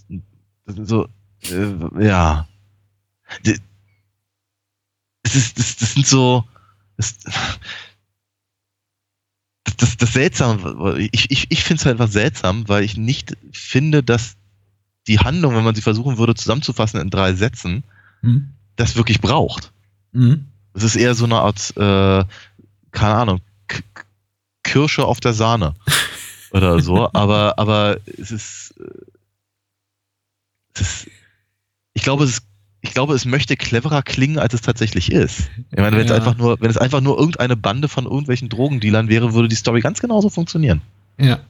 [0.66, 1.08] so,
[1.42, 2.48] äh, ja.
[5.22, 6.44] Es ist, das, das sind so,
[6.96, 7.18] das,
[9.76, 14.02] das, das, Seltsame, ich, ich, ich finde es halt einfach seltsam, weil ich nicht finde,
[14.02, 14.36] dass
[15.06, 17.84] die Handlung, wenn man sie versuchen würde zusammenzufassen in drei Sätzen,
[18.22, 18.48] Mhm.
[18.76, 19.72] das wirklich braucht.
[20.12, 20.46] Mhm.
[20.76, 22.24] Es ist eher so eine Art, äh,
[22.92, 23.80] keine Ahnung, K
[24.62, 25.74] Kirsche auf der Sahne
[26.50, 28.84] oder so, aber, aber es ist, äh,
[30.74, 31.06] es ist
[31.94, 32.42] ich glaube, es ist,
[32.82, 35.48] ich glaube, es möchte cleverer klingen, als es tatsächlich ist.
[35.70, 36.16] Ich meine, wenn es Ja.
[36.16, 39.80] einfach nur, wenn es einfach nur irgendeine Bande von irgendwelchen Drogendealern wäre, würde die Story
[39.80, 40.82] ganz genauso funktionieren.
[41.18, 41.40] Ja.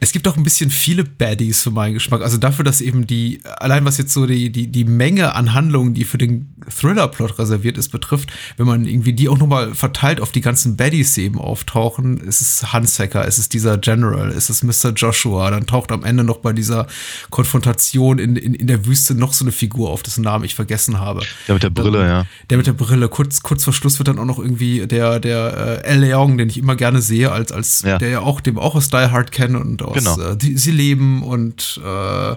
[0.00, 2.20] Es gibt auch ein bisschen viele Baddies für meinen Geschmack.
[2.20, 5.94] Also dafür, dass eben die, allein was jetzt so die, die, die Menge an Handlungen,
[5.94, 10.32] die für den Thriller-Plot reserviert ist, betrifft, wenn man irgendwie die auch nochmal verteilt auf
[10.32, 14.92] die ganzen Baddies, die eben auftauchen, es ist es ist dieser General, es ist Mr.
[14.92, 16.88] Joshua, dann taucht am Ende noch bei dieser
[17.30, 20.98] Konfrontation in, in, in der Wüste noch so eine Figur auf, dessen Namen ich vergessen
[20.98, 21.22] habe.
[21.46, 22.26] Ja, mit der Brille, ja.
[22.50, 23.08] Der mit der Brille.
[23.08, 26.48] Kurz, kurz vor Schluss wird dann auch noch irgendwie der, der äh, El Leong, den
[26.48, 27.98] ich immer gerne sehe, als, als Ja.
[27.98, 30.20] der ja auch, dem wir auch aus Die Hard kennen und aus Genau.
[30.20, 32.32] äh, die, Sie leben und äh,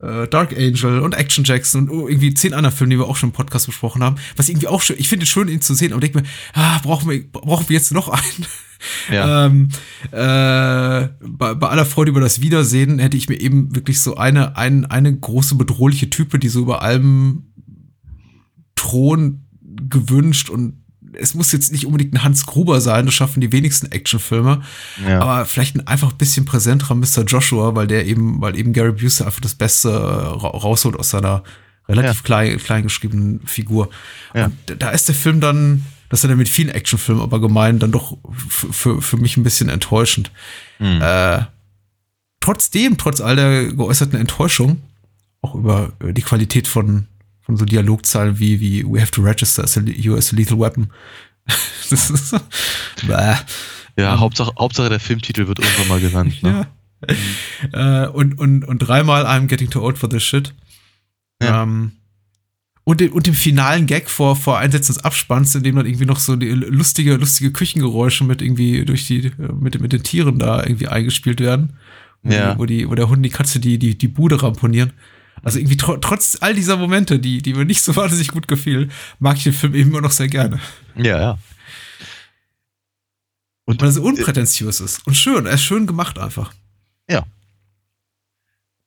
[0.00, 3.30] äh, Dark Angel und Action Jackson und irgendwie zehn andere Filme, die wir auch schon
[3.30, 4.16] im Podcast besprochen haben.
[4.36, 6.78] Was irgendwie auch schön, ich finde es schön, ihn zu sehen, aber denke mir, ah,
[6.82, 8.46] brauchen wir, brauchen wir jetzt noch einen?
[9.10, 9.46] Ja.
[9.46, 9.70] Ähm,
[10.12, 14.56] äh, bei, bei aller Freude über das Wiedersehen hätte ich mir eben wirklich so eine,
[14.56, 17.48] ein, eine große bedrohliche Type, die so über allem
[18.76, 19.48] Thron
[19.88, 20.84] gewünscht und
[21.18, 24.62] es muss jetzt nicht unbedingt ein Hans Gruber sein, das schaffen die wenigsten Actionfilme,
[25.06, 25.20] ja.
[25.20, 27.24] aber vielleicht ein einfach ein bisschen präsenterer Mr.
[27.26, 31.42] Joshua, weil der eben, weil eben Gary Busey einfach das Beste ra rausholt aus seiner
[31.88, 32.22] relativ Ja.
[32.22, 33.90] klein, klein geschriebenen Figur.
[34.34, 34.46] Ja.
[34.46, 37.78] Und da ist der Film dann, das ist ja dann mit vielen Actionfilmen aber gemein,
[37.78, 40.30] dann doch für, für mich ein bisschen enttäuschend.
[40.78, 41.00] Hm.
[41.00, 41.40] Äh,
[42.40, 44.82] trotzdem, trotz all der geäußerten Enttäuschung,
[45.42, 47.06] auch über äh, die Qualität von,
[47.48, 50.90] von so Dialogzeilen wie, wie We have to register as a, a lethal weapon.
[51.90, 52.38] das ist so,
[53.06, 53.36] bäh.
[53.96, 56.34] ja, Hauptsache, Hauptsache der Filmtitel wird irgendwann mal genannt.
[56.42, 56.66] Ne?
[57.72, 58.04] Ja.
[58.04, 60.52] Äh, und, und, und dreimal I'm getting too old for this shit.
[61.42, 61.62] Ja.
[61.62, 61.92] Ähm,
[62.84, 66.04] und, dem, und dem finalen Gag vor, vor Einsetzen des Abspanns, in dem dann irgendwie
[66.06, 70.62] noch so die lustige, lustige Küchengeräusche mit irgendwie durch die, mit, mit den Tieren da
[70.62, 71.78] irgendwie eingespielt werden.
[72.22, 72.52] Wo, Ja.
[72.52, 74.92] die, wo, die, wo der Hund und die Katze die, die, die Bude ramponieren.
[75.42, 78.90] Also irgendwie tro trotz all dieser Momente, die, die mir nicht so wahnsinnig gut gefielen,
[79.18, 80.60] mag ich den Film eben immer noch sehr gerne.
[80.96, 81.38] Ja, ja.
[83.64, 85.06] Und Weil er so unprätentiös ist.
[85.06, 86.52] Und schön, er ist schön gemacht einfach.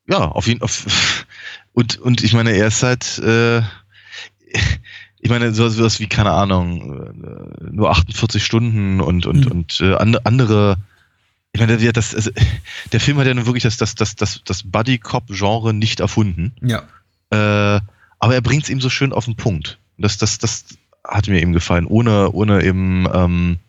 [0.07, 0.91] ja, auf jeden Fall.
[1.73, 3.59] Und, und ich meine, er ist halt, äh,
[5.21, 9.51] ich meine, sowas, wie, keine Ahnung, äh, nur 48 Stunden und, und, Mhm.
[9.51, 10.75] und äh, and- andere.
[11.53, 12.31] Ich meine, der, das, also,
[12.91, 16.53] der Film hat ja nun wirklich das, das, das, das, das Buddy-Cop-Genre nicht erfunden.
[16.61, 16.83] Ja.
[17.29, 17.81] Äh,
[18.19, 19.77] aber er bringt es eben so schön auf den Punkt.
[19.97, 20.65] Das, das, das
[21.05, 23.59] hat mir eben gefallen, ohne, ohne eben ähm,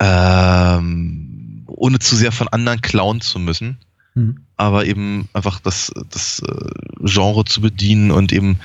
[0.00, 3.78] ähm, ohne zu sehr von anderen klauen zu müssen,
[4.14, 4.44] Hm.
[4.56, 8.58] aber eben einfach das, das äh, Genre zu bedienen und eben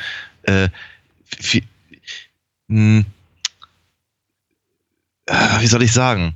[0.44, 0.70] äh,
[1.26, 1.64] viel,
[2.68, 3.06] mh,
[5.28, 6.36] äh, wie soll ich sagen?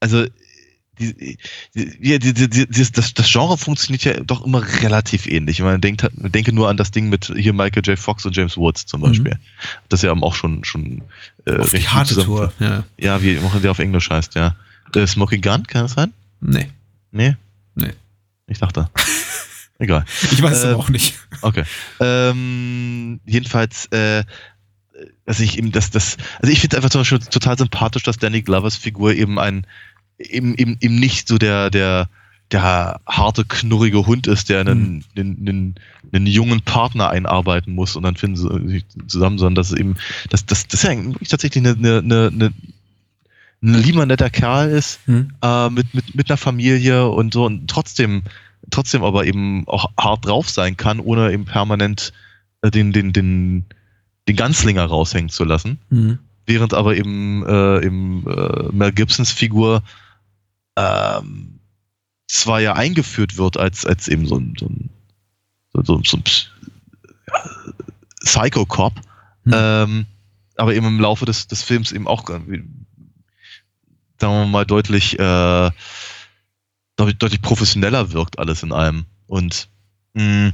[0.00, 0.26] Also
[0.98, 1.14] die,
[1.74, 5.60] die, die, die, die, das, das Genre funktioniert ja doch immer relativ ähnlich.
[5.60, 7.98] Man denkt, denke nur an das Ding mit hier Michael J.
[7.98, 9.04] Fox und James Woods zum Mhm.
[9.06, 9.38] Beispiel.
[9.90, 11.02] Das ja auch schon, schon
[11.44, 12.52] äh, Auf die harte Tour.
[12.60, 12.84] Ja.
[12.98, 14.56] Ja, wie machen der auf Englisch heißt, ja.
[14.94, 16.12] Äh, Smoking Gun, kann das sein?
[16.40, 16.70] Nee.
[17.10, 17.36] Nee?
[17.74, 17.92] Nee.
[18.46, 18.88] Ich dachte.
[19.78, 20.04] Egal.
[20.32, 21.18] Ich weiß es Äh, aber auch nicht.
[21.42, 21.64] Okay.
[22.00, 24.24] Ähm, jedenfalls, äh,
[25.26, 28.18] also ich eben das, das, also ich finde es einfach zum Beispiel total sympathisch, dass
[28.18, 29.66] Danny Glovers Figur eben ein,
[30.18, 32.08] eben, eben, eben nicht so der, der,
[32.52, 35.74] der harte, knurrige Hund ist, der einen, einen, einen,
[36.12, 39.96] einen jungen Partner einarbeiten muss und dann finden sie sich zusammen, sondern dass eben,
[40.30, 42.52] dass, dass, dass er wirklich tatsächlich eine, eine, eine, eine
[43.62, 45.32] ein lieber netter Kerl ist, Hm.
[45.42, 48.22] äh, mit, mit, mit einer Familie und so und trotzdem,
[48.70, 52.12] trotzdem aber eben auch hart drauf sein kann, ohne eben permanent
[52.62, 53.64] äh, den, den, den,
[54.28, 55.78] den Ganzlinger raushängen zu lassen.
[55.90, 56.18] Hm.
[56.46, 59.82] Während aber eben, äh, eben äh, Mel Gibsons Figur
[60.76, 61.58] ähm,
[62.28, 64.90] zwar ja eingeführt wird als, als eben so ein, so ein,
[65.72, 66.24] so, so, ein
[67.28, 67.50] ja,
[68.24, 68.94] Psycho-Cop,
[69.44, 69.52] Hm.
[69.54, 70.06] ähm,
[70.56, 72.64] aber eben im Laufe des, des Films eben auch irgendwie
[74.20, 75.70] sagen wir mal, deutlich, äh,
[76.96, 79.04] deutlich, deutlich professioneller wirkt alles in allem.
[79.26, 79.68] Und
[80.14, 80.52] mh,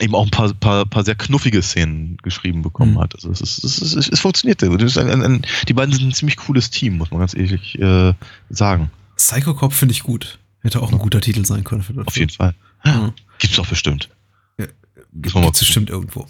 [0.00, 3.00] eben auch ein paar, paar, paar sehr knuffige Szenen geschrieben bekommen Mhm.
[3.00, 3.14] hat.
[3.14, 4.60] Also es, ist, es, ist, es, funktioniert.
[4.60, 4.82] sehr gut.
[4.96, 8.14] Ein, ein, die beiden sind ein ziemlich cooles Team, muss man ganz ehrlich äh,
[8.50, 8.90] sagen.
[9.16, 10.38] Psycho Cop finde ich gut.
[10.60, 11.84] Hätte auch ein guter Titel sein können.
[12.04, 12.54] Auf jeden Fall.
[12.84, 13.12] Ja.
[13.38, 14.10] Gibt's doch bestimmt.
[14.58, 14.74] Gibt
[15.12, 16.26] Muss man mal es bestimmt irgendwo.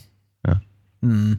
[0.47, 0.61] Ja.
[1.03, 1.39] Hm.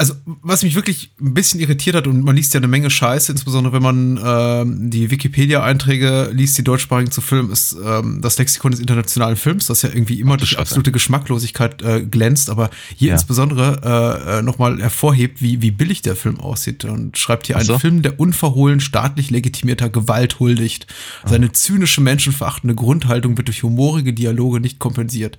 [0.00, 3.30] Also, was mich wirklich ein bisschen irritiert hat, und man liest ja eine Menge Scheiße,
[3.32, 8.70] insbesondere wenn man ähm, die Wikipedia-Einträge liest, die deutschsprachigen zu Film, ist ähm, das Lexikon
[8.70, 12.70] des internationalen Films, das ja irgendwie immer Ach, du durch absolute Geschmacklosigkeit äh, glänzt, aber
[12.96, 13.14] hier Ja.
[13.16, 17.68] insbesondere äh, äh, nochmal hervorhebt, wie, wie billig der Film aussieht und schreibt hier Ach
[17.68, 17.78] einen.
[17.78, 20.86] Film, der unverhohlen staatlich legitimierter Gewalt huldigt.
[21.26, 25.36] Seine zynische, menschenverachtende Grundhaltung wird durch humorige Dialoge nicht kompensiert.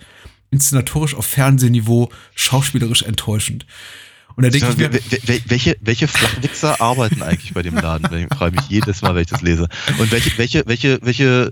[0.51, 3.65] Inszenatorisch auf Fernsehniveau, schauspielerisch enttäuschend.
[4.35, 8.13] Und da denke ich mir, wel- wel- welche, welche Flachwichser arbeiten eigentlich bei dem Laden?
[8.17, 9.67] Ich frage mich jedes Mal, wenn ich das lese.
[9.99, 11.51] Und welche, welche, welche, welche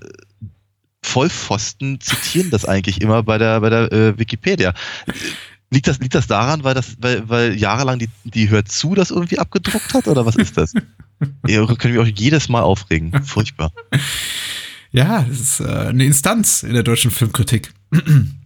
[1.02, 4.74] Vollpfosten zitieren das eigentlich immer bei der, bei der äh, Wikipedia?
[5.72, 9.12] Liegt das, liegt das daran, weil das, weil, weil jahrelang die, die Hört zu das
[9.12, 10.74] irgendwie abgedruckt hat oder was ist das?
[11.48, 13.24] Ihr könnt mich auch jedes Mal aufregen.
[13.24, 13.72] Furchtbar.
[14.92, 17.72] ja, das ist äh, eine Instanz in der deutschen Filmkritik.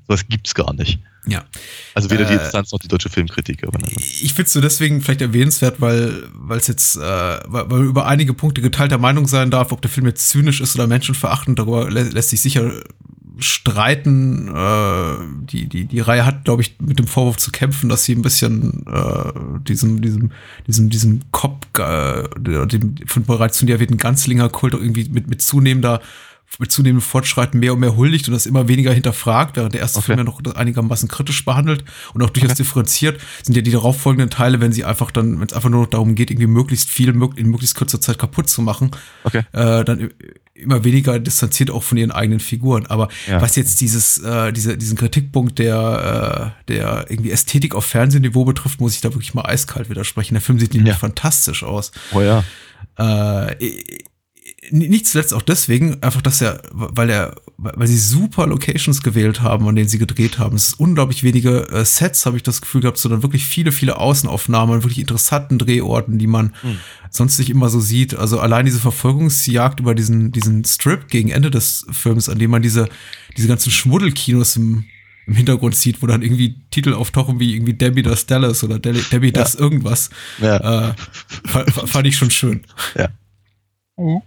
[0.08, 1.00] Sowas gibt's gar nicht.
[1.26, 1.46] Ja.
[1.94, 3.66] Also weder die Äh, Instanz noch die deutsche Filmkritik.
[3.66, 3.80] Aber.
[3.96, 8.34] Ich finde es so deswegen vielleicht erwähnenswert, weil es jetzt, äh, weil, weil über einige
[8.34, 12.04] Punkte geteilter Meinung sein darf, ob der Film jetzt zynisch ist oder menschenverachtend, darüber lä
[12.04, 12.74] lässt sich sicher
[13.38, 14.50] streiten.
[14.54, 18.14] Äh, die, die, die Reihe hat, glaube ich, mit dem Vorwurf zu kämpfen, dass sie
[18.14, 19.32] ein bisschen äh,
[19.68, 20.32] diesem, diesem,
[20.68, 25.42] diesem, diesem Cop, äh, dem von bereits von dir erwähnten Ganzlinger Kult irgendwie mit, mit
[25.42, 26.02] zunehmender
[26.60, 30.00] mit zunehmendem Fortschreiten mehr und mehr huldigt und das immer weniger hinterfragt, während der erste
[30.00, 30.06] Okay.
[30.08, 34.62] Film ja noch einigermaßen kritisch behandelt und auch durchaus differenziert, sind ja die darauffolgenden Teile,
[34.62, 37.50] wenn sie einfach dann, wenn es einfach nur noch darum geht, irgendwie möglichst viel in
[37.50, 38.92] möglichst kurzer Zeit kaputt zu machen,
[39.24, 39.42] Okay.
[39.52, 40.12] äh, dann
[40.56, 42.86] immer weniger distanziert auch von ihren eigenen Figuren.
[42.86, 43.42] Aber Ja.
[43.42, 48.80] was jetzt dieses, äh, diese, diesen Kritikpunkt der, äh, der irgendwie Ästhetik auf Fernsehniveau betrifft,
[48.80, 50.36] muss ich da wirklich mal eiskalt widersprechen.
[50.36, 51.00] Der Film sieht nämlich Ja.
[51.00, 51.92] fantastisch aus.
[52.14, 52.44] Oh ja.
[53.00, 53.56] Äh,
[54.72, 59.68] nicht zuletzt auch deswegen, einfach, dass er, weil er, weil sie super Locations gewählt haben,
[59.68, 60.56] an denen sie gedreht haben.
[60.56, 63.98] Es ist unglaublich wenige äh, Sets, habe ich das Gefühl gehabt, sondern wirklich viele, viele
[63.98, 66.54] Außenaufnahmen an wirklich interessanten Drehorten, die man
[67.10, 68.16] sonst nicht immer so sieht.
[68.16, 72.62] Also allein diese Verfolgungsjagd über diesen, diesen Strip gegen Ende des Films, an dem man
[72.62, 72.90] diese,
[73.38, 74.86] diese ganzen Schmuddelkinos im,
[75.28, 79.04] im Hintergrund sieht, wo dann irgendwie Titel auftauchen wie irgendwie Debbie das Dallas oder Debbie,
[79.12, 80.10] Debbie das irgendwas.
[80.40, 80.90] Ja.
[80.90, 80.94] Äh,
[81.46, 82.62] fa- fa- fand ich schon schön.
[82.96, 83.10] Ja.
[83.98, 84.20] Äh,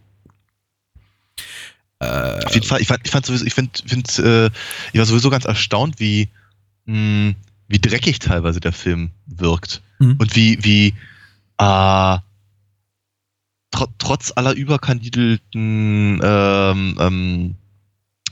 [1.99, 4.47] Auf jeden Fall, ich fand, ich fand sowieso, ich finde, find, äh,
[4.93, 6.29] ich war sowieso ganz erstaunt, wie,
[6.85, 7.35] mh,
[7.69, 9.83] wie dreckig teilweise der Film wirkt.
[9.99, 10.17] Mhm.
[10.19, 10.89] Und wie, wie,
[11.59, 12.19] äh,
[13.71, 17.55] tr trotz aller überkandidelten ähm, ähm,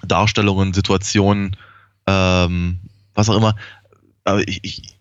[0.02, 1.56] Darstellungen, Situationen,
[2.06, 2.80] ähm,
[3.14, 3.56] was auch immer,
[4.24, 4.93] aber ich, ich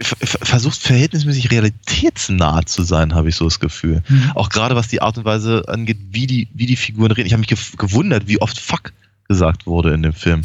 [0.00, 4.02] versucht verhältnismäßig realitätsnah zu sein, habe ich so das Gefühl.
[4.08, 4.32] Mhm.
[4.34, 7.26] Auch gerade was die Art und Weise angeht, wie die, wie die Figuren reden.
[7.26, 8.92] Ich habe mich gewundert, wie oft Fuck
[9.28, 10.42] gesagt wurde in dem Film.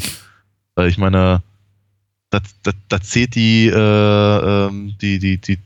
[0.74, 1.42] Weil ich meine,
[2.30, 5.58] da, da, da zählt die, äh, ähm, die, die, die,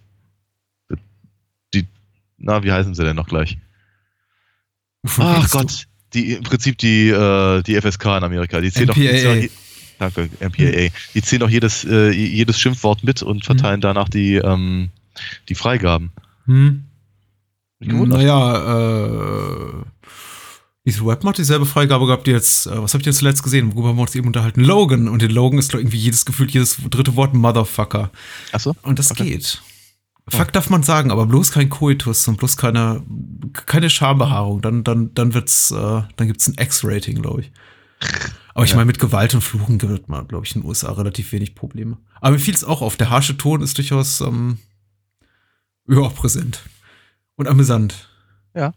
[1.73, 1.87] die,
[2.37, 3.57] na, wie heißen sie denn noch gleich?
[5.17, 5.51] Ach?
[5.51, 8.61] Gott, die, im Prinzip die, äh, die FSK in Amerika.
[8.61, 9.51] Die doch, die
[9.99, 10.89] Danke, MPAA.
[11.15, 14.91] Die zählen doch jedes, äh, jedes Schimpfwort mit und verteilen danach die, ähm,
[15.49, 16.13] die Freigaben.
[16.47, 16.85] Hm.
[17.81, 19.73] Naja, äh,
[20.85, 23.73] diese Webmod hat dieselbe Freigabe gehabt, die jetzt, äh, was habt ihr zuletzt gesehen?
[23.75, 24.63] Worüber haben wir uns eben unterhalten?
[24.63, 25.09] Logan.
[25.09, 28.11] Und in Logan ist irgendwie jedes Gefühl, jedes dritte Wort Motherfucker.
[28.53, 28.75] Ach so?
[28.83, 29.25] Und das Okay.
[29.25, 29.61] geht.
[30.31, 33.03] Fuck darf man sagen, aber bloß kein Koitus und bloß keine,
[33.67, 34.61] keine Schambehaarung.
[34.61, 35.75] Dann, dann, dann wird's, äh,
[36.17, 37.53] dann gibt's ein X-Rating, glaube ich.
[38.55, 38.77] Aber ich Ja.
[38.77, 41.99] meine, mit Gewalt und Fluchen gibt man, glaube ich, in den USA relativ wenig Probleme.
[42.21, 42.97] Aber mir fiel es auch auf.
[42.97, 44.59] Der harsche Ton ist durchaus, ähm,
[45.89, 46.63] ja, präsent.
[47.37, 48.09] Und amüsant.
[48.55, 48.75] Ja.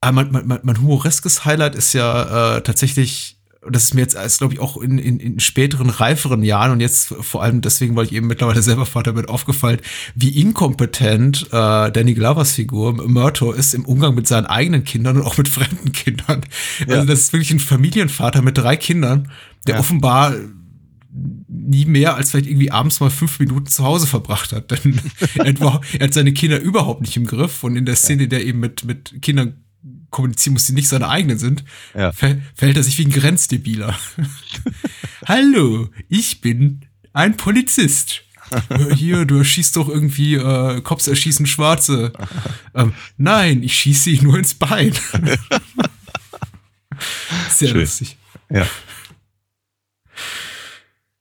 [0.00, 3.35] Aber mein, mein, mein, mein humoreskes Highlight ist ja äh, tatsächlich,
[3.70, 7.14] das ist mir jetzt, glaube ich, auch in, in, in späteren, reiferen Jahren und jetzt
[7.20, 9.80] vor allem deswegen, weil ich eben mittlerweile selber Vater bin, aufgefallen,
[10.14, 15.22] wie inkompetent äh, Danny Glovers Figur Murto ist im Umgang mit seinen eigenen Kindern und
[15.22, 16.42] auch mit fremden Kindern.
[16.86, 16.96] Ja.
[16.96, 19.30] Also das ist wirklich ein Familienvater mit drei Kindern,
[19.66, 19.80] der Ja.
[19.80, 20.34] offenbar
[21.48, 24.70] nie mehr als vielleicht irgendwie abends mal fünf Minuten zu Hause verbracht hat.
[24.84, 25.00] Denn
[25.36, 28.44] er, er hat seine Kinder überhaupt nicht im Griff und in der Szene, in der
[28.44, 29.54] eben mit, mit Kindern
[30.16, 32.12] kommunizieren muss, die nicht seine eigenen sind, Ja.
[32.12, 33.96] ver verhält er sich wie ein Grenzdebiler.
[35.26, 38.22] Hallo, ich bin ein Polizist.
[38.94, 42.12] Hier, du erschießt doch irgendwie, äh, Cops erschießen Schwarze.
[42.74, 44.92] ähm, nein, ich schieße ihn nur ins Bein.
[47.50, 47.80] Sehr Schön.
[47.80, 48.16] lustig.
[48.50, 48.66] Ja.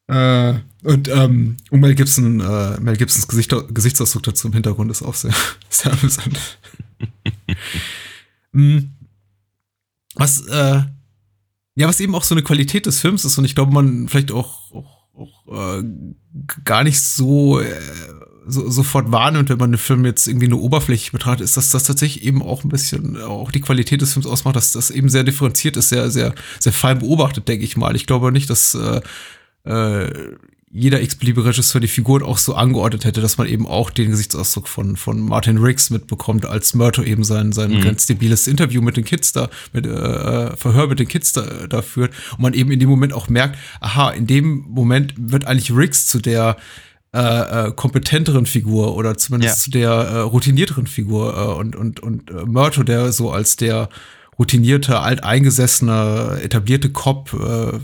[0.07, 5.01] Äh, und ähm, und Mel Gibson, äh, Mel Gibsons Gesicht, Gesichtsausdruck dazu im Hintergrund ist
[5.01, 5.33] auch sehr,
[5.69, 6.59] sehr amüsant.
[8.55, 8.79] Mm.
[10.15, 10.81] was, äh,
[11.75, 14.31] ja, was eben auch so eine Qualität des Films ist und ich glaube, man vielleicht
[14.31, 15.83] auch, auch, auch äh,
[16.63, 17.81] gar nicht so, äh,
[18.47, 21.83] so sofort wahrnimmt, wenn man den Film jetzt irgendwie nur oberflächlich betrachtet, ist, dass das
[21.83, 25.23] tatsächlich eben auch ein bisschen auch die Qualität des Films ausmacht, dass das eben sehr
[25.25, 27.95] differenziert ist, sehr, sehr, sehr fein beobachtet, denke ich mal.
[27.95, 29.01] Ich glaube nicht, dass äh,
[29.69, 30.37] äh,
[30.77, 34.67] jeder x-beliebige Regisseur die Figuren auch so angeordnet hätte, dass man eben auch den Gesichtsausdruck
[34.67, 37.81] von, von Martin Riggs mitbekommt, als Murto eben sein, sein Mhm.
[37.81, 41.81] ganz debiles Interview mit den Kids da, mit äh, Verhör mit den Kids da, da
[41.81, 42.11] führt.
[42.33, 46.07] Und man eben in dem Moment auch merkt, aha, in dem Moment wird eigentlich Riggs
[46.07, 46.57] zu der
[47.13, 49.63] äh, äh, kompetenteren Figur oder zumindest Ja.
[49.63, 53.87] zu der äh, routinierteren Figur äh, und, und, und äh, Murto, der so als der
[54.37, 57.79] routinierte, alteingesessene, etablierte Cop, äh,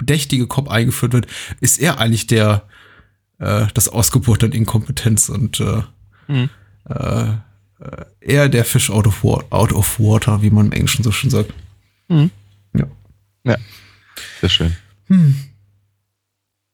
[0.00, 1.26] bedächtige Cop eingeführt wird,
[1.60, 2.64] ist er eigentlich der
[3.38, 5.82] äh, das Ausgeburt an Inkompetenz und äh,
[6.28, 6.50] Mhm.
[6.88, 7.36] äh, äh,
[8.20, 11.30] eher der Fish out of, wa out of water, wie man im Englischen so schön
[11.30, 11.52] sagt.
[12.08, 12.30] Mhm.
[12.74, 12.86] Ja.
[13.44, 13.56] Ja.
[14.40, 14.76] Sehr schön.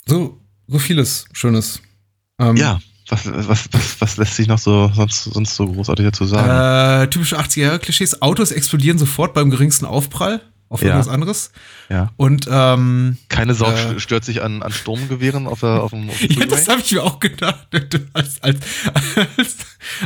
[0.06, 1.80] So, so vieles Schönes.
[2.38, 2.80] Ähm, Ja.
[3.08, 7.04] Was, was, was, was lässt sich noch so sonst, sonst so großartig dazu sagen?
[7.04, 8.20] Äh, typische 80er-Klischees.
[8.20, 10.88] Autos explodieren sofort beim geringsten Aufprall auf Ja.
[10.88, 11.52] irgendwas anderes.
[11.88, 12.10] ja.
[12.16, 16.18] Und ähm, Keine Sau äh, stört sich an, an Sturmgewehren auf, der, auf dem auf
[16.18, 17.68] dem Ja, das habe ich mir auch gedacht.
[18.12, 18.58] Als, als,
[19.36, 19.56] als,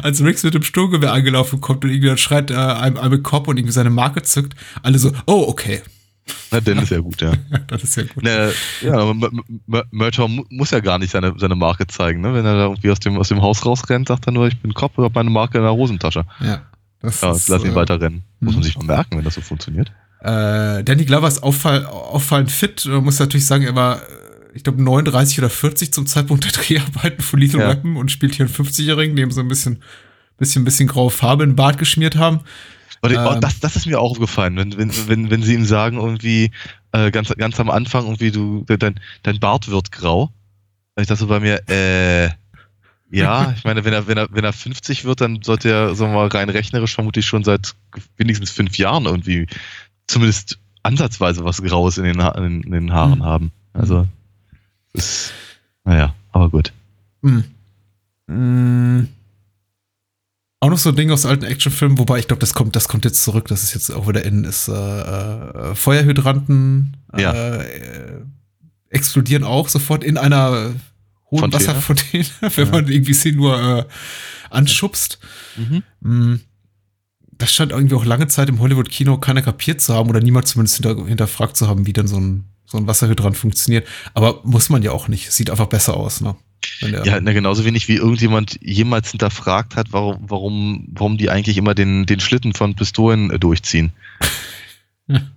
[0.02, 3.48] als Riggs mit dem Sturmgewehr angelaufen kommt und irgendwie dann schreit äh, einem, einem Cop
[3.48, 5.82] und irgendwie seine Marke zückt, alle so, oh, okay.
[6.50, 7.32] Na, dann ist ja gut, ja.
[7.68, 8.22] Das ist ja gut.
[8.22, 9.12] Ne, ja,
[9.90, 12.34] Murtaugh mu muss ja gar nicht seine, seine Marke zeigen, ne?
[12.34, 14.74] Wenn er da irgendwie aus dem, aus dem Haus rausrennt, sagt er nur, ich bin
[14.74, 16.24] Cop, ich hab meine Marke in der Hosentasche.
[16.40, 16.62] Ja.
[17.00, 18.22] Das Ja, ist, lass ihn äh, weiter rennen.
[18.40, 18.58] Muss mhm.
[18.58, 19.90] man sich mal merken, wenn das so funktioniert.
[20.20, 22.84] Äh, Danny Glover ist auffall, auffallend fit.
[22.86, 24.06] Man muss natürlich sagen, er war, äh,
[24.54, 27.68] ich glaube, 39 oder 40 zum Zeitpunkt der Dreharbeiten von Lethal Ja.
[27.68, 29.82] Weapon und spielt hier einen 50-Jährigen, dem so ein bisschen,
[30.38, 32.40] bisschen, bisschen graue Farbe in den Bart geschmiert haben.
[33.02, 33.16] Ähm.
[33.18, 36.50] oh, das, das ist mir auch aufgefallen, wenn, wenn, wenn, wenn sie ihm sagen, irgendwie,
[36.92, 40.24] äh, ganz, ganz am Anfang, irgendwie, du, dein, dein Bart wird grau.
[40.94, 42.28] Und ich dachte so bei mir, äh,
[43.10, 46.12] ja, ich meine, wenn er, wenn er, wenn er 50 wird, dann sollte er, sagen
[46.12, 47.74] wir mal, rein rechnerisch vermutlich schon seit
[48.18, 49.46] wenigstens fünf Jahren irgendwie
[50.10, 53.24] zumindest ansatzweise was Graues in den, ha in, in den Haaren Mhm.
[53.24, 53.52] haben.
[53.72, 54.06] Also,
[54.92, 55.32] das ist,
[55.84, 56.72] naja, aber gut.
[57.22, 57.44] Hm.
[58.26, 59.08] Mm.
[60.62, 63.04] Auch noch so ein Ding aus alten Actionfilmen, wobei ich glaube, das kommt, das kommt
[63.06, 67.32] jetzt zurück, das ist jetzt auch wieder in, ist äh, äh, Feuerhydranten Ja.
[67.32, 68.20] äh,
[68.90, 70.74] explodieren auch sofort in einer
[71.30, 71.52] hohen Fontäne.
[71.54, 72.72] Wasserfontäne, wenn Ja.
[72.72, 73.84] man irgendwie sie nur äh,
[74.50, 75.18] anschubst.
[76.00, 76.40] Mhm.
[77.40, 80.76] Das scheint irgendwie auch lange Zeit im Hollywood-Kino keiner kapiert zu haben oder niemand zumindest
[80.76, 83.88] hinter, hinterfragt zu haben, wie denn so ein, so ein Wasserhydrant funktioniert.
[84.12, 85.32] Aber muss man ja auch nicht.
[85.32, 86.36] Sieht einfach besser aus, ne?
[86.80, 91.74] Ja, na, genauso wenig wie irgendjemand jemals hinterfragt hat, warum, warum, warum die eigentlich immer
[91.74, 93.92] den, den Schlitten von Pistolen äh, durchziehen.
[95.08, 95.22] Ja.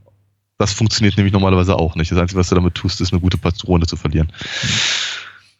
[0.59, 2.11] Das funktioniert nämlich normalerweise auch nicht.
[2.11, 4.31] Das Einzige, was du damit tust, ist eine gute Patrone zu verlieren.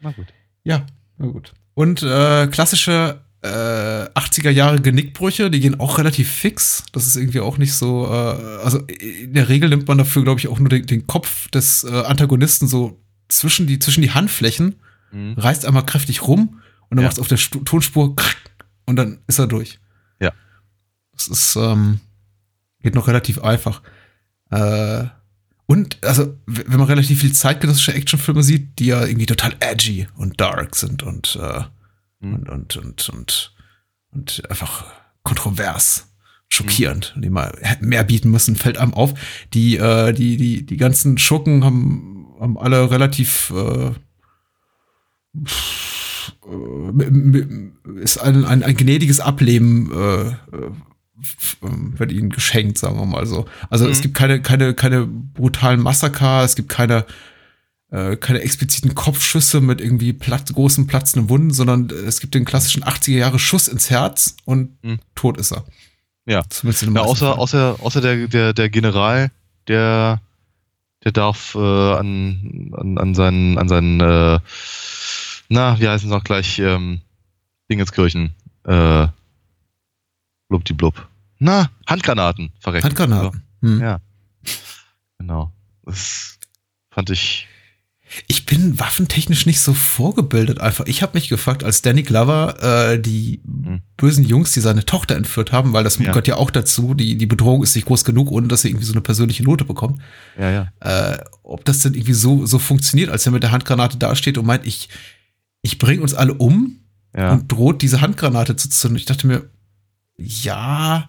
[0.00, 0.26] Na gut.
[0.64, 0.86] Ja,
[1.18, 1.52] na gut.
[1.74, 6.84] Und äh, klassische äh, 80er Jahre Genickbrüche, die gehen auch relativ fix.
[6.92, 8.06] Das ist irgendwie auch nicht so.
[8.06, 11.48] Äh, also in der Regel nimmt man dafür, glaube ich, auch nur den, den Kopf
[11.48, 14.76] des äh, Antagonisten so zwischen die, zwischen die Handflächen,
[15.12, 15.34] Mhm.
[15.36, 17.08] reißt einmal kräftig rum und dann Ja.
[17.08, 18.16] macht es auf der Stu Tonspur
[18.86, 19.78] und dann ist er durch.
[20.20, 20.32] Ja.
[21.12, 22.00] Das ist, ähm,
[22.82, 23.80] geht noch relativ einfach.
[24.50, 25.04] Äh,
[25.66, 30.40] und, also, wenn man relativ viel zeitgenössische Actionfilme sieht, die ja irgendwie total edgy und
[30.40, 31.62] dark sind und, äh.
[32.24, 33.54] Und, und, und, und,
[34.12, 34.84] und einfach
[35.22, 36.12] kontrovers,
[36.48, 39.14] schockierend, die mal mehr bieten müssen, fällt einem auf.
[39.52, 43.92] Die, äh, die, die, die ganzen Schurken haben, haben alle relativ, äh,
[46.46, 50.70] m- ist ein, ein, ein gnädiges Ableben äh, äh,
[51.96, 53.46] wird ihnen geschenkt, sagen wir mal so.
[53.70, 54.02] Also es Mhm.
[54.02, 57.06] gibt keine, keine, keine brutalen Massaker, es gibt keine,
[57.94, 62.82] äh, keine expliziten Kopfschüsse mit irgendwie platt, großen platzenden Wunden, sondern es gibt den klassischen
[62.82, 64.98] 80er Jahre Schuss ins Herz und Mhm.
[65.14, 65.64] tot ist er.
[66.26, 66.42] Ja.
[66.48, 69.30] Zumindest in Ja, außer, außer, außer der, der, der General,
[69.68, 70.20] der,
[71.04, 74.40] der darf äh, an, an, an seinen, an seinen äh,
[75.50, 77.00] na, wie heißen sie noch gleich, ähm,
[77.70, 78.34] Dingenskirchen,
[78.64, 79.06] äh,
[80.48, 81.06] blub die blub.
[81.38, 82.84] Na, Handgranaten verrecken.
[82.84, 83.42] Handgranaten.
[83.60, 83.80] Hm.
[83.80, 84.00] Ja.
[85.18, 85.52] Genau.
[85.84, 86.38] Das
[86.90, 87.46] fand ich,
[88.28, 90.86] Ich bin waffentechnisch nicht so vorgebildet einfach.
[90.86, 93.82] Ich habe mich gefragt, als Danny Glover äh, die Hm.
[93.96, 96.06] bösen Jungs, die seine Tochter entführt haben, weil das Ja.
[96.06, 98.86] gehört ja auch dazu, die, die Bedrohung ist nicht groß genug, ohne dass sie irgendwie
[98.86, 100.00] so eine persönliche Note bekommt.
[100.38, 100.68] Ja, ja.
[100.80, 104.46] Äh, ob das denn irgendwie so, so funktioniert, als er mit der Handgranate dasteht und
[104.46, 104.88] meint, ich,
[105.62, 106.80] ich bringe uns alle um
[107.16, 107.32] Ja.
[107.32, 108.96] und droht, diese Handgranate zu zünden.
[108.98, 109.48] Ich dachte mir,
[110.16, 111.08] ja,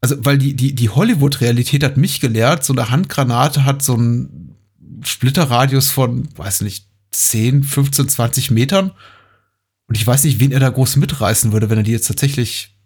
[0.00, 4.47] also, weil die, die, die Hollywood-Realität hat mich gelehrt, so eine Handgranate hat so einen
[5.04, 8.92] Splitterradius von, weiß nicht, 10, 15, 20 Metern.
[9.86, 12.76] Und ich weiß nicht, wen er da groß mitreißen würde, wenn er die jetzt tatsächlich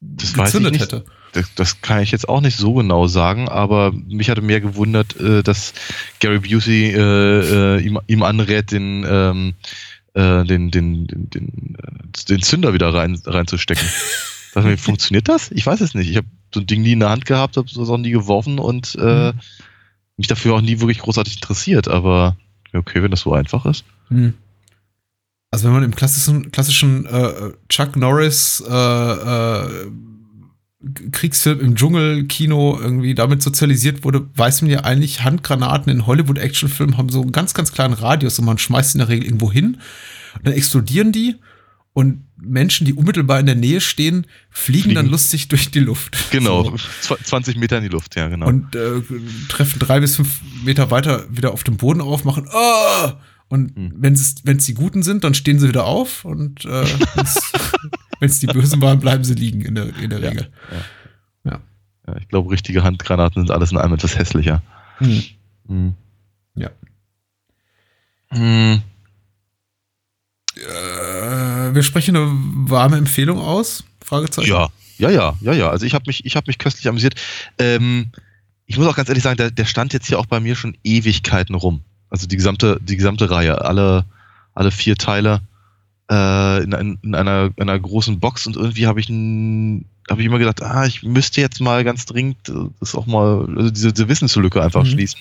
[0.00, 1.04] Das gezündet hätte.
[1.32, 5.16] Das, das kann ich jetzt auch nicht so genau sagen, aber mich hatte mehr gewundert,
[5.16, 5.74] äh, dass
[6.20, 9.54] Gary Busey äh, äh, ihm, ihm anrät, den, ähm,
[10.14, 13.86] äh, den, den, den, den, äh, den Zünder wieder rein, reinzustecken.
[14.54, 15.50] Mir, funktioniert das?
[15.50, 16.08] Ich weiß es nicht.
[16.08, 18.58] Ich habe so ein Ding nie in der Hand gehabt, habe es auch nie geworfen
[18.58, 19.40] und äh, Mhm.
[20.16, 22.36] Mich dafür auch nie wirklich großartig interessiert, aber
[22.72, 23.84] okay, wenn das so einfach ist.
[24.08, 24.34] Hm.
[25.50, 29.90] Also wenn man im klassischen, klassischen äh, Chuck Norris äh, äh,
[31.10, 37.08] Kriegsfilm im Dschungel-Kino irgendwie damit sozialisiert wurde, weiß man ja eigentlich, Handgranaten in Hollywood-Actionfilmen haben
[37.08, 39.78] so einen ganz, ganz kleinen Radius und man schmeißt in der Regel irgendwo hin.
[40.44, 41.36] Dann explodieren die
[41.92, 44.94] und Menschen, die unmittelbar in der Nähe stehen, fliegen, Fliegen.
[44.94, 46.16] dann lustig durch die Luft.
[46.30, 47.14] Genau, So.
[47.14, 48.46] zw- 20 Meter in die Luft, ja, genau.
[48.48, 49.00] Und äh,
[49.48, 53.18] treffen drei bis fünf Meter weiter wieder auf dem Boden auf, machen ah!
[53.48, 53.92] Und Hm.
[53.96, 54.34] wenn es
[54.66, 56.68] die Guten sind, dann stehen sie wieder auf und äh,
[58.20, 60.28] wenn es die Bösen waren, bleiben sie liegen in der, in der Ja.
[60.30, 60.50] Regel.
[61.44, 61.60] ja,
[62.18, 64.62] ich glaube, richtige Handgranaten sind alles in allem etwas hässlicher.
[64.98, 65.22] Hm.
[65.68, 65.94] Hm.
[66.56, 66.70] Ja.
[68.30, 68.82] Hm.
[70.56, 70.60] Äh,
[71.76, 72.28] wir sprechen eine
[72.68, 73.84] warme Empfehlung aus?
[74.04, 74.48] Fragezeichen.
[74.50, 74.68] Ja,
[74.98, 75.70] ja, ja, ja, ja.
[75.70, 77.14] Also ich habe mich, ich habe mich köstlich amüsiert.
[77.58, 78.06] Ähm,
[78.66, 80.76] ich muss auch ganz ehrlich sagen, der, der stand jetzt hier auch bei mir schon
[80.82, 81.82] Ewigkeiten rum.
[82.10, 84.04] Also die gesamte, die gesamte Reihe, alle,
[84.54, 85.40] alle vier Teile
[86.10, 90.26] äh, in, ein- in einer, einer großen Box und irgendwie habe ich, ein- habe ich
[90.26, 93.92] immer gedacht, ah, ich müsste jetzt mal ganz dringend äh, das auch mal, also diese,
[93.92, 94.88] diese Wissenslücke einfach Mhm.
[94.90, 95.20] schließen.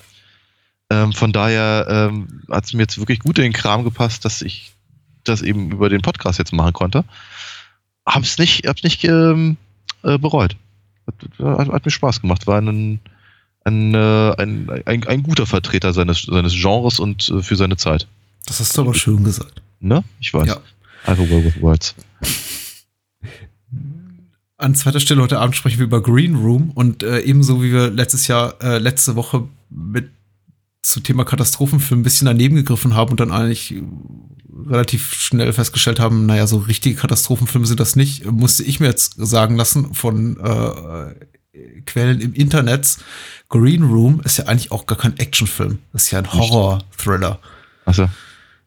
[0.91, 4.43] Ähm, von daher ähm, hat es mir jetzt wirklich gut in den Kram gepasst, dass
[4.43, 4.71] ich
[5.27, 7.03] das eben über den Podcast jetzt machen konnte.
[8.05, 9.57] Hab's nicht, hab's nicht ähm,
[10.03, 10.55] äh, bereut.
[11.07, 12.47] Hat, hat, hat mir Spaß gemacht.
[12.47, 12.99] War ein,
[13.63, 18.07] ein, äh, ein, ein, ein guter Vertreter seines, seines Genres und äh, für seine Zeit.
[18.45, 19.61] Das hast du aber schön gesagt.
[19.79, 20.03] Ne?
[20.19, 20.47] Ich weiß.
[20.47, 20.57] Ja.
[21.07, 21.95] I way with words.
[24.57, 27.89] An zweiter Stelle heute Abend sprechen wir über Green Room und äh, ebenso wie wir
[27.89, 30.09] letztes Jahr, äh, letzte Woche mit
[30.81, 33.75] zu Thema Katastrophenfilm ein bisschen daneben gegriffen haben und dann eigentlich
[34.67, 39.13] relativ schnell festgestellt haben, naja, so richtige Katastrophenfilme sind das nicht, musste ich mir jetzt
[39.17, 41.15] sagen lassen von äh,
[41.85, 42.97] Quellen im Internet.
[43.49, 45.79] Green Room ist ja eigentlich auch gar kein Actionfilm.
[45.93, 47.39] Ist ja ein Horror-Thriller.
[47.85, 48.09] Also,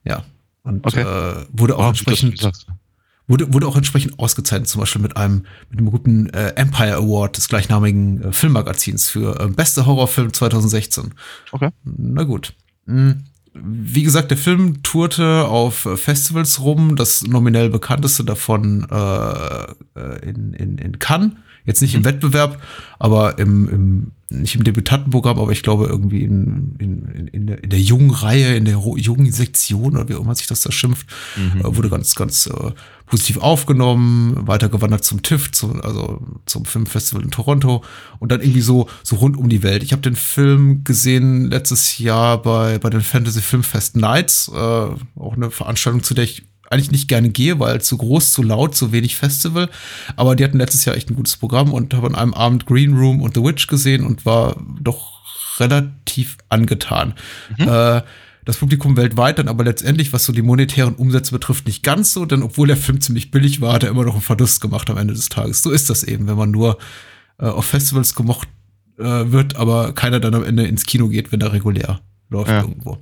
[0.04, 0.24] Ja.
[0.62, 1.00] Und Okay.
[1.02, 2.40] äh, wurde auch oh, entsprechend
[3.30, 7.36] Wurde, wurde auch entsprechend ausgezeichnet, zum Beispiel mit einem, mit einem guten äh, Empire Award
[7.36, 11.12] des gleichnamigen äh, Filmmagazins für äh, beste Horrorfilm 2016.
[11.52, 11.68] Okay.
[11.84, 12.54] Na gut.
[12.86, 13.24] Hm.
[13.54, 19.62] Wie gesagt, der Film tourte auf Festivals rum, das nominell bekannteste davon äh,
[19.98, 21.32] äh, in, in, in Cannes.
[21.64, 22.62] Jetzt nicht im Wettbewerb,
[22.98, 27.70] aber im, im nicht im Debütantenprogramm, aber ich glaube irgendwie in, in, in, der, in
[27.70, 31.06] der jungen Reihe, in der jungen Sektion oder wie auch immer sich das da schimpft,
[31.36, 31.60] Mhm.
[31.60, 32.72] äh, wurde ganz, ganz äh,
[33.06, 37.82] positiv aufgenommen, weitergewandert zum TIFF, zu, also zum Filmfestival in Toronto
[38.18, 39.82] und dann irgendwie so, so rund um die Welt.
[39.82, 45.34] Ich habe den Film gesehen letztes Jahr bei, bei den Fantasy Filmfest Nights, äh, auch
[45.36, 48.92] eine Veranstaltung, zu der ich eigentlich nicht gerne gehe, weil zu groß, zu laut, zu
[48.92, 49.68] wenig Festival.
[50.16, 52.96] Aber die hatten letztes Jahr echt ein gutes Programm und habe an einem Abend Green
[52.96, 55.18] Room und The Witch gesehen und war doch
[55.60, 57.14] relativ angetan.
[57.58, 58.02] Äh,
[58.44, 62.24] das Publikum weltweit dann aber letztendlich, was so die monetären Umsätze betrifft, nicht ganz so,
[62.24, 64.96] denn obwohl der Film ziemlich billig war, hat er immer noch einen Verlust gemacht am
[64.96, 65.62] Ende des Tages.
[65.62, 66.78] So ist das eben, wenn man nur
[67.38, 68.48] äh, auf Festivals gemocht
[68.98, 72.00] äh, wird, aber keiner dann am Ende ins Kino geht, wenn er regulär
[72.30, 72.60] läuft Ja.
[72.62, 72.98] irgendwo.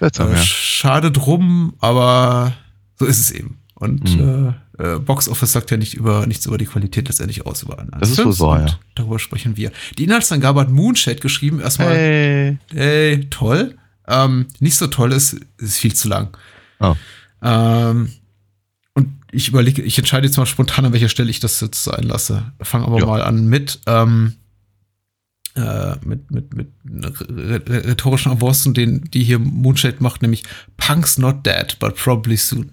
[0.00, 0.42] Seltsam, Äh, ja.
[0.42, 2.52] Schade drum, aber
[2.98, 3.58] so ist es eben.
[3.74, 4.54] Und Mhm.
[4.78, 7.62] äh, Box Office sagt ja nicht über, nichts über die Qualität letztendlich aus.
[7.62, 8.78] Über einen Das ist wohl und ja.
[8.94, 9.70] Darüber sprechen wir.
[9.98, 11.60] Die Inhaltsangabe hat Moonshade geschrieben.
[11.60, 12.58] Erstmal, Hey.
[12.74, 13.76] ey, toll.
[14.08, 16.36] Ähm, nicht so toll ist, ist viel zu lang.
[16.80, 16.94] Oh.
[17.42, 18.10] Ähm,
[18.94, 22.02] und ich überlege, ich entscheide jetzt mal spontan, an welcher Stelle ich das jetzt sein
[22.02, 22.52] lasse.
[22.60, 23.06] Fangen aber Ja.
[23.06, 24.34] mal an mit, ähm,
[25.56, 30.44] äh, mit, mit, mit rhetorischen Avancen, den, die hier Moonshade macht, nämlich
[30.76, 32.72] Punk's not dead, but probably soon.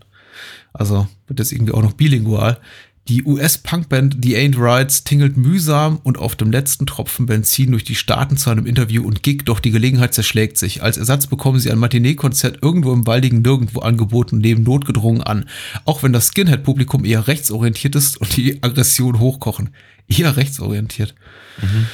[0.73, 2.59] Also wird jetzt irgendwie auch noch bilingual.
[3.07, 7.95] Die US-Punkband The Ain't Rights tingelt mühsam und auf dem letzten Tropfen Benzin durch die
[7.95, 10.83] Staaten zu einem Interview und Gig, doch die Gelegenheit zerschlägt sich.
[10.83, 15.45] Als Ersatz bekommen sie ein Matinee-Konzert irgendwo im waldigen Nirgendwo angeboten nehmen notgedrungen an.
[15.85, 19.69] Auch wenn das Skinhead-Publikum eher rechtsorientiert ist und die Aggression hochkochen.
[20.09, 21.15] Eher rechtsorientiert.
[21.61, 21.87] Mhm.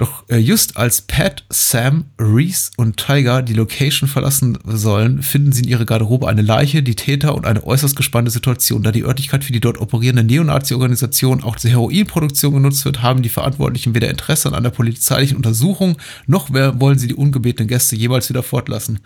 [0.00, 5.64] Doch äh, just als Pat, Sam, Reese und Tiger die Location verlassen sollen, finden sie
[5.64, 8.82] in ihrer Garderobe eine Leiche, die Täter und eine äußerst gespannte Situation.
[8.82, 13.28] Da die Örtlichkeit für die dort operierende Neonazi-Organisation auch zur Heroinproduktion genutzt wird, haben die
[13.28, 18.42] Verantwortlichen weder Interesse an einer polizeilichen Untersuchung, noch wollen sie die ungebetenen Gäste jeweils wieder
[18.42, 19.00] fortlassen.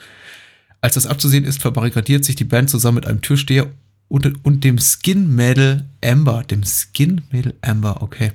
[0.81, 3.67] Als das abzusehen ist, verbarrikadiert sich die Band zusammen mit einem Türsteher
[4.07, 6.45] und, und dem Skin-Mädel Amber.
[6.45, 8.31] Dem Skin-Mädel Amber, okay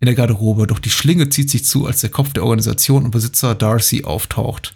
[0.00, 3.10] in der Garderobe, doch die Schlinge zieht sich zu, als der Kopf der Organisation und
[3.10, 4.74] Besitzer Darcy auftaucht.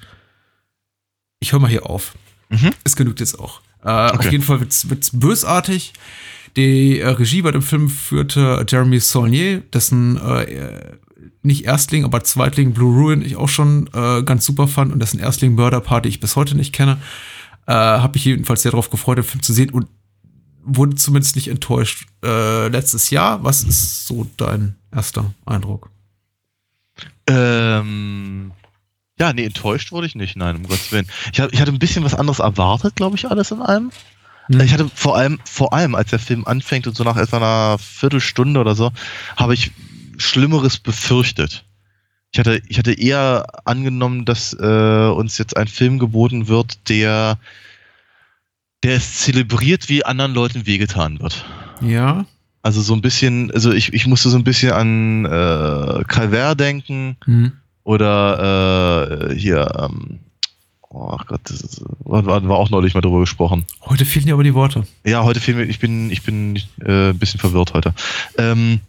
[1.41, 2.15] Ich höre mal hier auf.
[2.51, 2.73] Mhm.
[2.85, 3.61] Es genügt jetzt auch.
[3.83, 4.19] Äh, okay.
[4.19, 5.95] Auf jeden Fall wird's, wird's bösartig.
[6.57, 10.97] Die äh, Regie bei dem Film führte Jeremy Saulnier, dessen äh,
[11.43, 15.21] nicht Erstling, aber Zweitling Blue Ruin ich auch schon äh, ganz super fand und dessen
[15.21, 16.99] Erstling Murder Party ich bis heute nicht kenne.
[17.67, 19.89] Äh, Habe ich jedenfalls sehr darauf gefreut, den Film zu sehen und
[20.63, 22.07] wurde zumindest nicht enttäuscht.
[22.25, 25.91] Äh, letztes Jahr, was ist so dein erster Eindruck?
[27.27, 28.53] Ähm,
[29.19, 31.07] ja, nee, enttäuscht wurde ich nicht, nein, um Gottes Willen.
[31.33, 33.91] Ich, hab, ich hatte ein bisschen was anderes erwartet, glaube ich, alles in allem.
[34.47, 34.61] Hm.
[34.61, 37.79] Ich hatte vor allem, vor allem, als der Film anfängt und so nach etwa einer
[37.79, 38.93] Viertelstunde oder so,
[39.37, 39.71] habe ich
[40.17, 41.65] Schlimmeres befürchtet.
[42.33, 47.39] Ich hatte, ich hatte eher angenommen, dass äh, uns jetzt ein Film geboten wird, der,
[48.83, 51.45] der es zelebriert, wie anderen Leuten wehgetan wird.
[51.81, 52.27] Ja.
[52.65, 57.19] Also so ein bisschen, also ich, ich musste so ein bisschen an äh, Calvert denken
[57.27, 57.53] mhm.
[57.83, 60.21] oder äh, hier, ähm,
[60.89, 63.67] oh Gott, das ist, war, war auch neulich mal drüber gesprochen.
[63.83, 64.87] Heute fehlen dir aber die Worte.
[65.05, 67.93] Ja, heute fehlen mir, ich bin, ich bin äh, ein bisschen verwirrt heute.
[68.39, 68.81] Ähm,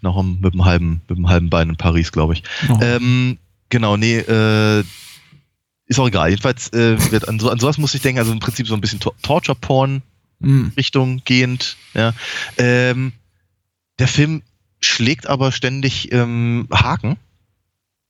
[0.00, 2.44] bin auch mit dem halben, mit dem halben Bein in Paris, glaube ich.
[2.68, 2.78] Oh.
[2.80, 3.38] Ähm,
[3.70, 4.84] genau, nee, äh,
[5.86, 6.30] ist auch egal.
[6.30, 9.00] Jedenfalls, äh, an, so, an sowas muss ich denken, also im Prinzip so ein bisschen
[9.00, 10.02] Torture-Porn
[10.40, 10.72] mhm.
[10.76, 11.76] Richtung gehend.
[11.94, 12.14] Ja.
[12.56, 13.12] Ähm,
[13.98, 14.42] der Film
[14.80, 17.16] schlägt aber ständig ähm, Haken,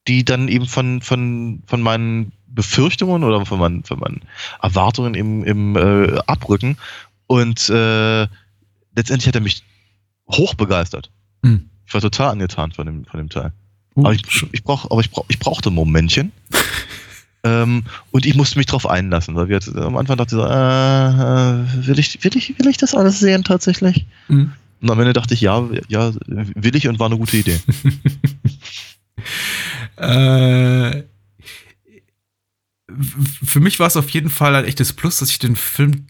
[0.06, 4.22] die dann eben von, von, von meinen Befürchtungen oder von meinen, von meinen
[4.60, 6.76] Erwartungen im, im äh, abrücken.
[7.26, 8.26] Und äh,
[8.96, 9.62] letztendlich hat er mich
[10.30, 11.10] hoch begeistert.
[11.42, 11.68] Mhm.
[11.86, 13.52] Ich war total angetan von dem, von dem Teil.
[13.96, 14.22] Uh, aber ich,
[14.52, 16.32] ich, brauch, aber ich, brauch, ich brauchte ein Momentchen.
[17.44, 21.86] Ähm, und ich musste mich drauf einlassen, weil wir am Anfang dachte ich so, äh,
[21.86, 24.06] will, ich, will, ich, will ich das alles sehen tatsächlich?
[24.28, 24.52] Mhm.
[24.80, 27.60] Und am Ende dachte ich, ja, ja, will ich und war eine gute Idee.
[29.96, 31.02] äh,
[33.44, 36.06] für mich war es auf jeden Fall ein echtes Plus, dass ich den Film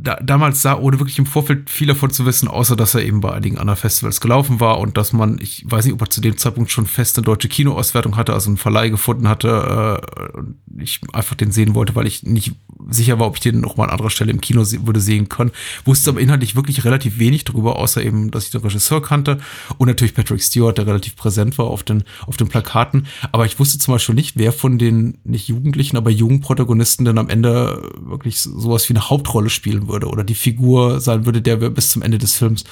[0.00, 3.20] da, damals sah, ohne wirklich im Vorfeld viel davon zu wissen, außer dass er eben
[3.20, 6.20] bei einigen anderen Festivals gelaufen war und dass man, ich weiß nicht, ob er zu
[6.20, 11.00] dem Zeitpunkt schon feste deutsche Kinoauswertung hatte, also einen Verleih gefunden hatte äh, und ich
[11.12, 12.52] einfach den sehen wollte, weil ich nicht
[12.88, 15.28] sicher war, ob ich den noch mal an anderer Stelle im Kino se würde sehen
[15.28, 15.50] können.
[15.84, 19.38] Wusste aber inhaltlich wirklich relativ wenig darüber, außer eben, dass ich den Regisseur kannte
[19.78, 23.06] und natürlich Patrick Stewart, der relativ präsent war auf den, auf den Plakaten.
[23.32, 27.18] Aber ich wusste zum Beispiel nicht, wer von den nicht Jugendlichen, aber jungen Protagonisten denn
[27.18, 31.60] am Ende wirklich sowas wie eine Hauptrolle spielen würde oder die Figur sein würde, der
[31.60, 32.64] wir bis zum Ende des Films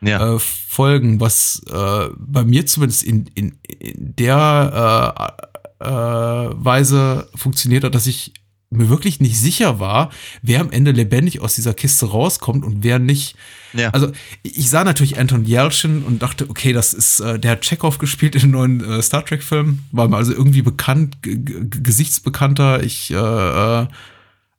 [0.00, 0.34] ja.
[0.34, 5.38] äh, folgen, was äh, bei mir zumindest in, in, in der
[5.80, 8.32] äh, äh, Weise funktioniert hat, dass ich
[8.72, 10.10] mir wirklich nicht sicher war,
[10.42, 13.34] wer am Ende lebendig aus dieser Kiste rauskommt und wer nicht.
[13.72, 13.90] Ja.
[13.90, 14.12] Also
[14.42, 18.36] ich sah natürlich Anton Yelchin und dachte, okay, das ist, äh, der hat Chekhov gespielt
[18.36, 22.84] in den neuen äh, Star Trek-Film, war mir also irgendwie bekannt, gesichtsbekannter.
[22.84, 23.86] Ich, äh,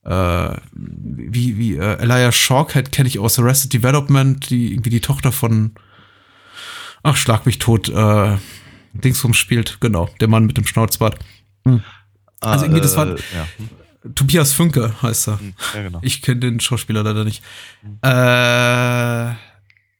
[0.03, 5.31] äh, wie, wie äh, Elia Shawkhead kenne ich aus Arrested Development, die irgendwie die Tochter
[5.31, 5.73] von,
[7.03, 8.37] ach, schlag mich tot, äh,
[8.93, 11.19] Dingsrum spielt, genau, der Mann mit dem Schnauzbart.
[11.65, 11.83] Hm.
[12.39, 13.47] Also irgendwie, das war, äh, ja.
[14.15, 15.39] Tobias Funke heißt er.
[15.39, 15.99] Hm, ja, genau.
[16.01, 17.43] Ich kenne den Schauspieler leider nicht.
[17.83, 17.99] Mhm.
[18.01, 19.35] Äh,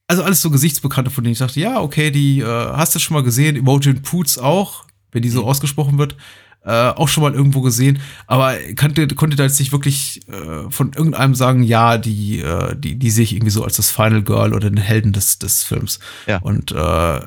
[0.08, 3.14] also alles so Gesichtsbekannte, von denen ich dachte, ja, okay, die äh, hast du schon
[3.14, 3.56] mal gesehen.
[3.56, 5.50] Imogen Poots auch, wenn die so mhm.
[5.50, 6.18] ausgesprochen wird
[6.64, 10.94] äh, auch schon mal irgendwo gesehen, aber konnte, konnte da jetzt nicht wirklich äh, von
[10.94, 14.54] irgendeinem sagen, ja, die, äh, die, die sehe ich irgendwie so als das Final Girl
[14.54, 16.00] oder den Helden des, des Films.
[16.28, 16.38] Ja.
[16.38, 17.20] Und äh,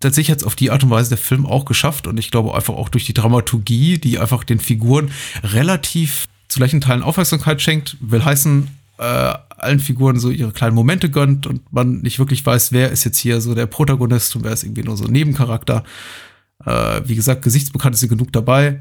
[0.00, 2.54] tatsächlich hat es auf die Art und Weise der Film auch geschafft und ich glaube
[2.54, 5.10] einfach auch durch die Dramaturgie, die einfach den Figuren
[5.42, 8.68] relativ zu gleichen Teilen Aufmerksamkeit schenkt, will heißen,
[8.98, 13.04] äh, allen Figuren so ihre kleinen Momente gönnt und man nicht wirklich weiß, wer ist
[13.04, 15.84] jetzt hier so der Protagonist und wer ist irgendwie nur so ein Nebencharakter.
[16.64, 18.80] Äh, wie gesagt, gesichtsbekannt ist genug dabei.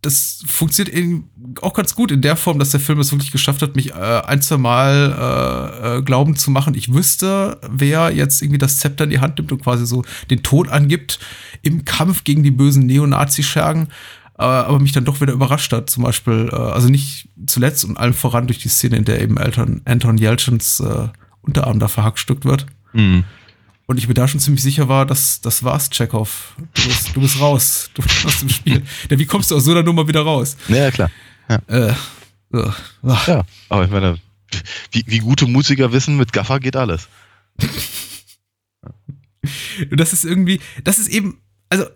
[0.00, 1.28] das funktioniert eben
[1.60, 4.22] auch ganz gut in der Form, dass der Film es wirklich geschafft hat, mich äh,
[4.24, 9.04] ein, zwei Mal äh, äh, glauben zu machen, ich wüsste, wer jetzt irgendwie das Zepter
[9.04, 11.18] in die Hand nimmt und quasi so den Tod angibt
[11.60, 13.88] im Kampf gegen die bösen Neonazi-Schergen,
[14.38, 15.90] äh, aber mich dann doch wieder überrascht hat.
[15.90, 19.36] Zum Beispiel, äh, also nicht zuletzt und allem voran durch die Szene, in der eben
[19.36, 21.08] Elton, Anton Yelchins äh,
[21.42, 22.66] Unterarm da verhackstückt wird.
[22.94, 23.24] Mhm.
[23.86, 26.56] Und ich mir da schon ziemlich sicher war, dass das war's, Chekhov.
[26.74, 27.90] Du bist, du bist raus.
[27.94, 28.82] Du bist aus dem Spiel.
[29.10, 30.56] Denn wie kommst du aus so einer Nummer wieder raus?
[30.66, 31.10] Ja, klar.
[31.48, 31.60] Ja.
[31.68, 31.94] Äh,
[33.04, 33.28] ach.
[33.28, 34.18] ja, aber ich meine,
[34.90, 37.08] wie, wie gute Musiker wissen, mit Gaffer geht alles.
[39.90, 41.86] Und das ist irgendwie, das ist eben, also,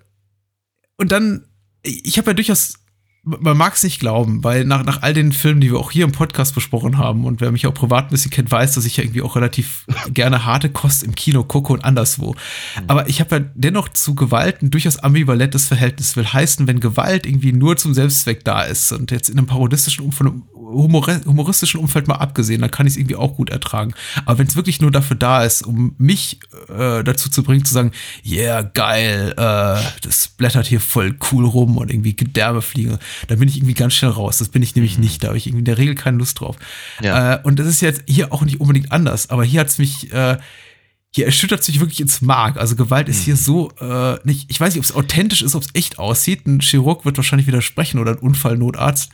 [0.97, 1.47] und dann,
[1.83, 2.75] ich habe ja durchaus,
[3.23, 6.05] man mag es nicht glauben, weil nach, nach all den Filmen, die wir auch hier
[6.05, 8.97] im Podcast besprochen haben und wer mich auch privat ein bisschen kennt, weiß, dass ich
[8.97, 12.35] ja irgendwie auch relativ gerne harte Kost im Kino gucke und anderswo.
[12.87, 16.17] Aber ich habe ja dennoch zu Gewalt ein durchaus ambivalentes Verhältnis.
[16.17, 20.05] Will heißen, wenn Gewalt irgendwie nur zum Selbstzweck da ist und jetzt in einem parodistischen
[20.05, 23.93] Umfeld, humor humoristischen Umfeld mal abgesehen, dann kann ich es irgendwie auch gut ertragen.
[24.25, 27.75] Aber wenn es wirklich nur dafür da ist, um mich äh, dazu zu bringen, zu
[27.75, 27.93] sagen,
[28.25, 33.49] yeah, geil, äh, das blättert hier voll cool rum und irgendwie Gedärme fliegen, dann bin
[33.49, 34.39] ich irgendwie ganz schnell raus.
[34.39, 35.23] Das bin ich nämlich nicht.
[35.23, 36.57] Da habe ich irgendwie in der Regel keine Lust drauf.
[37.03, 37.35] Ja.
[37.35, 39.31] Äh, und das ist jetzt hier auch nicht unbedingt anders.
[39.31, 40.39] Aber hier hat es mich, äh,
[41.13, 42.57] hier erschüttert sich wirklich ins Mark.
[42.57, 45.63] Also Gewalt ist hier so äh, nicht, ich weiß nicht, ob es authentisch ist, ob
[45.63, 46.47] es echt aussieht.
[46.47, 49.11] Ein Chirurg wird wahrscheinlich widersprechen oder ein Unfallnotarzt.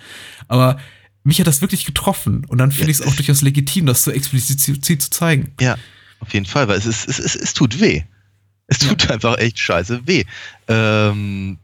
[0.49, 0.79] Aber
[1.25, 2.45] mich hat das wirklich getroffen.
[2.45, 5.53] Und dann finde Ja, ich es auch durchaus legitim, das so explizit zu, zeigen.
[5.61, 5.77] Ja,
[6.21, 8.03] auf jeden Fall, weil es, ist, es, es, es tut weh.
[8.69, 10.25] Es tut einfach echt scheiße weh.
[10.69, 11.59] Ähm,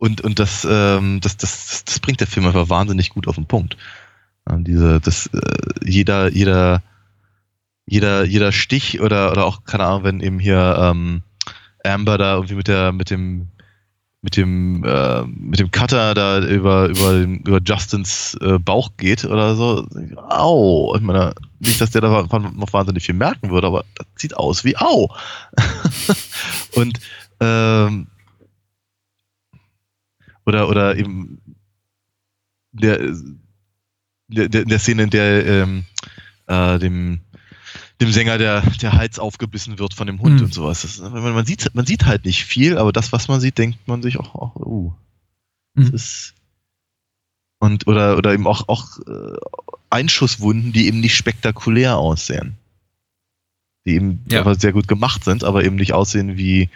[0.00, 3.44] und und das, ähm, das, das, das, bringt der Film einfach wahnsinnig gut auf den
[3.44, 3.76] Punkt.
[4.48, 5.40] Ähm, diese, das, äh,
[5.84, 6.82] jeder, jeder,
[7.84, 11.22] jeder, jeder Stich oder, oder auch, keine Ahnung, wenn eben hier ähm,
[11.84, 13.48] Amber da irgendwie mit der, mit dem,
[14.22, 19.54] mit dem, äh, mit dem Cutter da über, über, über Justins äh, Bauch geht oder
[19.54, 19.86] so.
[20.16, 20.94] Au!
[20.96, 24.64] Ich meine, nicht, dass der da noch wahnsinnig viel merken würde, aber das sieht aus
[24.64, 25.14] wie Au!
[26.74, 27.00] Und
[27.40, 28.06] ähm,
[30.50, 31.40] oder, oder eben
[32.72, 33.14] der,
[34.28, 35.84] der, der, Szene, in der ähm,
[36.46, 37.20] äh, dem,
[38.00, 40.46] dem Sänger der, der Hals aufgebissen wird von dem Hund Mhm.
[40.46, 40.82] und sowas.
[40.82, 43.86] Das, man, man, sieht, man sieht halt nicht viel, aber das, was man sieht, denkt
[43.86, 44.92] man sich auch, auch uh,
[45.74, 45.94] das Mhm.
[45.94, 46.34] ist
[47.62, 49.36] und oder oder eben auch auch äh,
[49.90, 52.56] Einschusswunden, die eben nicht spektakulär aussehen,
[53.84, 54.54] die eben Ja.
[54.54, 56.70] sehr gut gemacht sind, aber eben nicht aussehen wie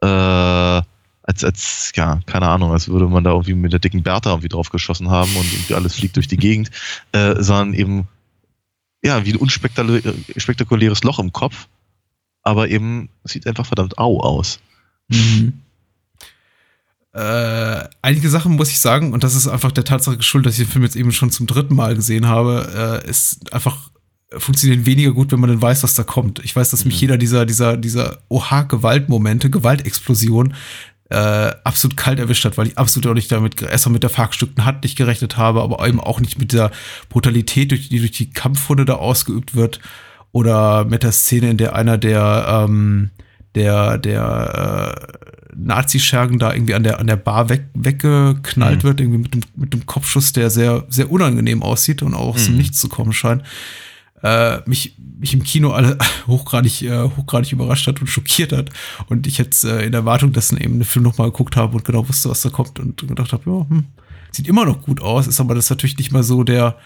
[0.00, 0.82] äh,
[1.28, 4.48] als als ja keine Ahnung, als würde man da irgendwie mit der dicken Bertha irgendwie
[4.48, 6.70] drauf geschossen haben und irgendwie alles fliegt durch die Gegend,
[7.12, 8.08] äh, sondern eben
[9.04, 11.68] ja wie ein unspektakuläres Loch im Kopf,
[12.42, 14.58] aber eben sieht einfach verdammt au aus.
[15.08, 15.52] Mhm.
[17.12, 20.66] Äh, einige Sachen muss ich sagen, und das ist einfach der Tatsache geschuldet, dass ich
[20.66, 23.90] den Film jetzt eben schon zum dritten Mal gesehen habe, äh, ist einfach
[24.36, 26.38] funktionieren weniger gut, wenn man dann weiß, was da kommt.
[26.44, 27.00] Ich weiß, dass mich Mhm.
[27.00, 30.54] jeder dieser, dieser, dieser Oha-Gewaltmomente, Gewaltexplosion,
[31.10, 34.64] äh, absolut kalt erwischt hat, weil ich absolut auch nicht damit, erstmal mit der verhackstückten
[34.64, 36.70] Hand nicht gerechnet habe, aber eben auch nicht mit dieser
[37.08, 39.80] Brutalität, durch, die durch die Kampfhunde da ausgeübt wird,
[40.32, 43.10] oder mit der Szene, in der einer der, ähm,
[43.54, 48.86] der, der äh, Nazi-Schergen da irgendwie an der, an der Bar weg, weggeknallt Mhm.
[48.86, 52.44] wird, irgendwie mit dem, mit dem Kopfschuss, der sehr, sehr unangenehm aussieht und auch aus
[52.44, 52.58] dem Mhm.
[52.58, 53.42] Nichts zu kommen scheint.
[54.22, 58.70] Äh, mich, mich im Kino alle hochgradig, äh, hochgradig überrascht hat und schockiert hat.
[59.08, 62.08] Und ich jetzt äh, in Erwartung dessen eben den Film nochmal geguckt habe und genau
[62.08, 63.84] wusste, was da kommt und gedacht habe, ja, hm,
[64.32, 66.76] sieht immer noch gut aus, ist aber das natürlich nicht mal so der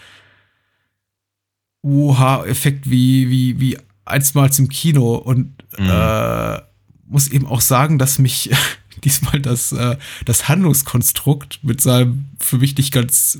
[1.83, 5.89] Oha-Effekt wie, wie, wie einstmals im Kino und Mhm.
[5.89, 6.61] äh,
[7.07, 8.51] muss eben auch sagen, dass mich
[9.05, 13.39] diesmal das, äh, das Handlungskonstrukt mit seinem für mich nicht ganz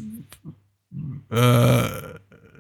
[1.31, 1.83] äh,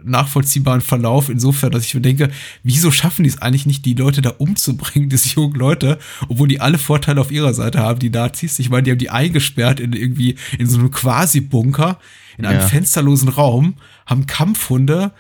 [0.05, 2.31] nachvollziehbaren Verlauf insofern, dass ich mir denke,
[2.63, 5.99] wieso schaffen die es eigentlich nicht, die Leute da umzubringen, diese jungen Leute,
[6.29, 8.59] obwohl die alle Vorteile auf ihrer Seite haben, die Nazis.
[8.59, 11.99] Ich meine, die haben die eingesperrt in irgendwie in so einem Quasi-Bunker,
[12.39, 12.67] in einem Ja.
[12.67, 13.75] fensterlosen Raum,
[14.07, 15.13] haben Kampfhunde,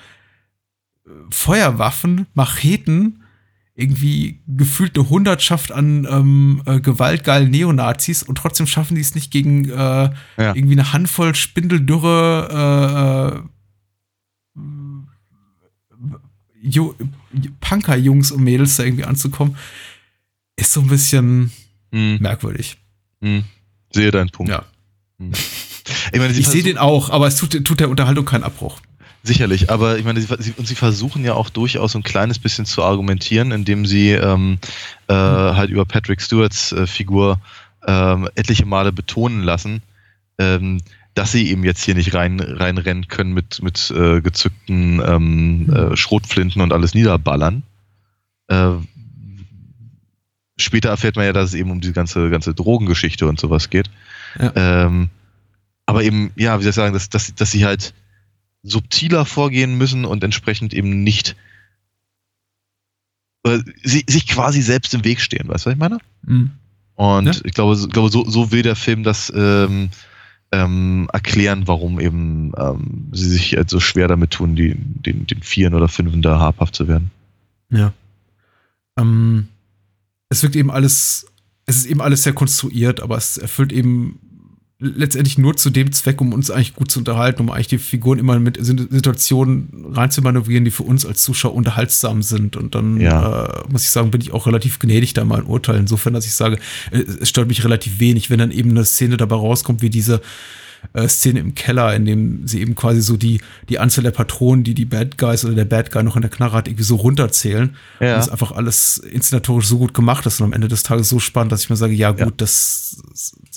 [1.06, 3.18] äh, Feuerwaffen, Macheten,
[3.74, 9.30] irgendwie gefühlt eine Hundertschaft an ähm, äh, gewaltgeilen Neonazis und trotzdem schaffen die es nicht
[9.30, 10.12] gegen äh, Ja.
[10.36, 13.42] irgendwie eine Handvoll spindeldürre
[14.54, 16.20] äh, äh, Ju-
[17.60, 19.56] Punker-Jungs und Mädels da irgendwie anzukommen,
[20.56, 21.52] ist so ein bisschen
[21.92, 22.76] Hm, merkwürdig.
[23.20, 23.44] hm.
[23.92, 24.50] Sehe deinen Punkt.
[24.50, 24.64] Ja.
[25.18, 25.32] Hm.
[26.12, 28.80] Ich, meine, Ich sehe den auch, aber es tut, tut der Unterhaltung keinen Abbruch.
[29.24, 32.66] Sicherlich, aber ich meine, sie, und sie versuchen ja auch durchaus so ein kleines bisschen
[32.66, 34.58] zu argumentieren, indem sie ähm,
[35.08, 37.38] äh, halt über Patrick Stewarts äh, Figur
[37.86, 39.82] ähm, etliche Male betonen lassen,
[40.38, 40.80] ähm,
[41.14, 45.96] dass sie eben jetzt hier nicht rein reinrennen können mit, mit äh, gezückten ähm, äh,
[45.96, 47.62] Schrotflinten und alles niederballern.
[48.48, 48.72] Äh,
[50.56, 53.90] später erfährt man ja, dass es eben um die ganze, ganze Drogengeschichte und sowas geht.
[54.38, 54.52] Ja.
[54.86, 55.10] Ähm,
[55.86, 57.92] aber eben, ja, wie soll ich sagen, dass, dass, dass sie halt
[58.62, 61.36] subtiler vorgehen müssen und entsprechend eben nicht
[63.44, 65.98] äh, sie, sich quasi selbst im Weg stehen, weißt du, was ich meine?
[66.22, 66.52] Mhm.
[66.94, 67.32] Und Ja.
[67.44, 69.90] ich glaube, so, glaube so, so will der Film das ähm,
[70.52, 75.42] ähm, erklären, warum eben ähm, sie sich halt so schwer damit tun, die, den, den
[75.42, 77.10] Vieren oder Fünfen da habhaft zu werden.
[77.70, 77.92] Ja.
[78.98, 79.48] Ähm,
[80.28, 81.26] es wirkt eben alles,
[81.64, 84.18] es ist eben alles sehr konstruiert, aber es erfüllt eben
[84.82, 88.18] letztendlich nur zu dem Zweck, um uns eigentlich gut zu unterhalten, um eigentlich die Figuren
[88.18, 92.56] immer mit Situationen reinzumanövrieren, die für uns als Zuschauer unterhaltsam sind.
[92.56, 93.46] Und dann Ja.
[93.46, 95.76] äh, muss ich sagen, bin ich auch relativ gnädig da mal im Urteil.
[95.76, 96.58] Insofern, dass ich sage,
[96.90, 100.20] es stört mich relativ wenig, wenn dann eben eine Szene dabei rauskommt, wie diese
[100.92, 104.64] äh, Szene im Keller, in dem sie eben quasi so die, die Anzahl der Patronen,
[104.64, 106.96] die die Bad Guys oder der Bad Guy noch in der Knarre hat, irgendwie so
[106.96, 107.76] runterzählen.
[108.00, 108.14] Ja.
[108.14, 111.18] Und das einfach alles inszenatorisch so gut gemacht ist und am Ende des Tages so
[111.18, 112.30] spannend, dass ich mir sage, ja gut, Ja.
[112.36, 113.02] das,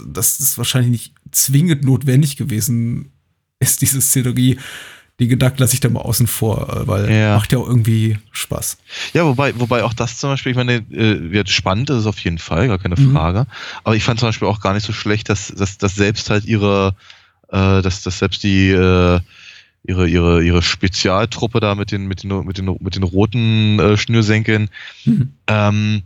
[0.08, 3.12] das ist wahrscheinlich nicht zwingend notwendig gewesen,
[3.60, 4.58] ist diese Szenerie.
[5.20, 7.36] Die Gedanken lasse ich da mal außen vor, äh, weil Ja.
[7.36, 8.78] macht ja auch irgendwie Spaß.
[9.14, 12.20] Ja, wobei, wobei auch das zum Beispiel, ich meine, äh, wird spannend, das ist auf
[12.20, 13.14] jeden Fall, gar keine Mhm.
[13.14, 13.48] Frage.
[13.86, 16.44] Aber ich fand zum Beispiel auch gar nicht so schlecht, dass, dass, dass selbst halt
[16.44, 16.96] ihre,
[17.48, 19.22] äh, dass, dass selbst die, äh,
[19.88, 23.96] ihre, ihre, ihre Spezialtruppe da mit den, mit den, mit den, mit den roten äh,
[23.98, 24.70] Schnürsenkeln,
[25.06, 25.32] Mhm.
[25.48, 26.02] ähm,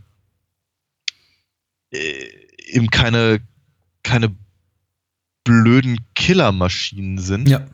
[1.91, 2.25] äh,
[2.67, 3.39] eben keine,
[4.03, 4.35] keine
[5.43, 7.65] blöden Killermaschinen sind Ja.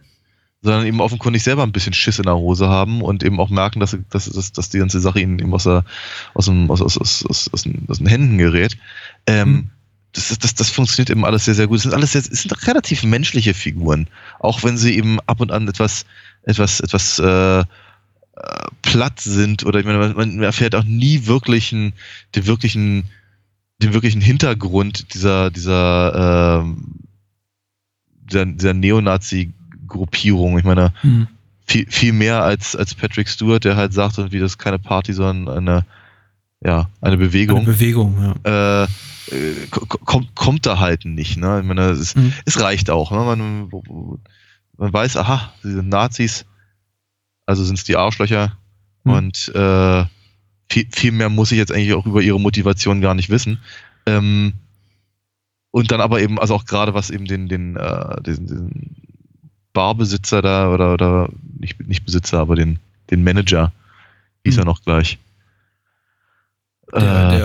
[0.65, 3.79] Sondern eben offenkundig selber ein bisschen Schiss in der Hose haben und eben auch merken,
[3.79, 5.85] dass, dass, dass, dass die ganze Sache ihnen eben aus, der,
[6.33, 8.77] aus, dem, aus, aus, aus, aus, aus, den, aus den Händen gerät.
[9.27, 9.69] Ähm, Mhm.
[10.13, 11.77] das, das, das funktioniert eben alles sehr, sehr gut.
[11.77, 14.07] Es sind alles sehr, es sind relativ menschliche Figuren,
[14.39, 16.05] auch wenn sie eben ab und an etwas,
[16.43, 17.63] etwas, etwas äh, äh,
[18.81, 21.93] platt sind oder ich meine, man, erfährt auch nie wirklich einen,
[22.33, 23.05] den wirklichen,
[23.81, 26.95] den wirklichen Hintergrund dieser, dieser, ähm,
[28.23, 28.73] dieser, dieser
[29.85, 30.57] Neonazi-Gruppierung.
[30.57, 31.27] Ich meine, Mhm.
[31.67, 35.13] viel, viel mehr als, als Patrick Stewart, der halt sagt, irgendwie, das ist keine Party,
[35.13, 35.85] sondern eine,
[36.63, 37.65] ja, eine Eine Bewegung.
[37.65, 38.83] Bewegung, ja.
[38.83, 38.87] äh,
[39.31, 41.37] äh, ko- kommt, kommt da halt nicht.
[41.37, 41.59] Ne?
[41.61, 42.33] Ich meine, es, Mhm.
[42.45, 43.11] es reicht auch.
[43.11, 43.17] Ne?
[43.17, 43.69] Man,
[44.77, 46.45] man weiß, aha, sie sind Nazis,
[47.45, 48.57] also sind es die Arschlöcher.
[49.03, 49.11] Mhm.
[49.13, 50.05] Und äh,
[50.69, 53.59] viel, viel mehr muss ich jetzt eigentlich auch über ihre Motivation gar nicht wissen.
[54.07, 54.53] Ähm,
[55.71, 58.95] und dann aber eben, also auch gerade was eben den, den, äh, diesen, diesen
[59.75, 62.79] Barbesitzer da oder, oder nicht, nicht Besitzer, aber den,
[63.11, 63.71] den Manager,
[64.43, 64.61] hieß Mhm.
[64.61, 65.19] er noch gleich.
[66.91, 67.37] Der, äh,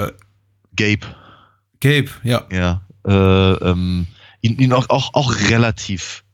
[0.76, 1.14] der Gabe.
[1.80, 2.46] Gabe, ja.
[2.50, 4.06] Ja, äh, ähm,
[4.40, 6.24] ihn, ihn auch, auch, auch relativ,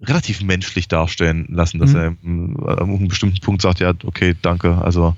[0.00, 1.96] relativ menschlich darstellen lassen, dass Mhm.
[1.96, 5.16] er ähm, an einem bestimmten Punkt sagt, ja, okay, danke, also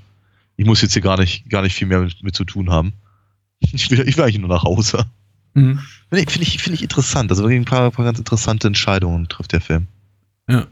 [0.56, 2.92] ich muss jetzt hier gar nicht, gar nicht viel mehr mit, mit zu tun haben.
[3.72, 5.04] Ich will, ich will eigentlich nur nach Hause.
[5.58, 5.78] Mhm.
[6.10, 7.30] Finde ich, finde ich, finde ich interessant.
[7.30, 9.86] Also wirklich ein paar, paar ganz interessante Entscheidungen trifft der Film.
[10.48, 10.66] Ja.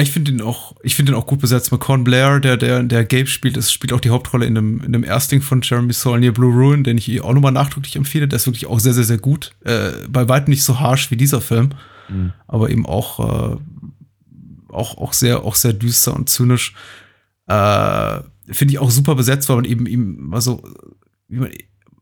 [0.00, 1.72] Ich finde ihn auch, ich finde ihn auch gut besetzt.
[1.72, 4.92] McCon Blair, der, der, der Gabe spielt, ist, spielt auch die Hauptrolle in dem, in
[4.92, 8.28] dem Ersting von Jeremy Saulnier Blue Ruin, den ich eh auch nochmal nachdrücklich empfehle.
[8.28, 9.52] Der ist wirklich auch sehr, sehr, sehr gut.
[9.64, 11.70] Äh, bei weitem nicht so harsh wie dieser Film,
[12.08, 12.32] Mhm.
[12.46, 13.56] aber eben auch, äh,
[14.68, 16.74] auch, auch sehr, auch sehr düster und zynisch.
[17.48, 20.62] Äh, finde ich auch super besetzt, weil man eben ihm mal so,
[21.28, 21.50] wie man,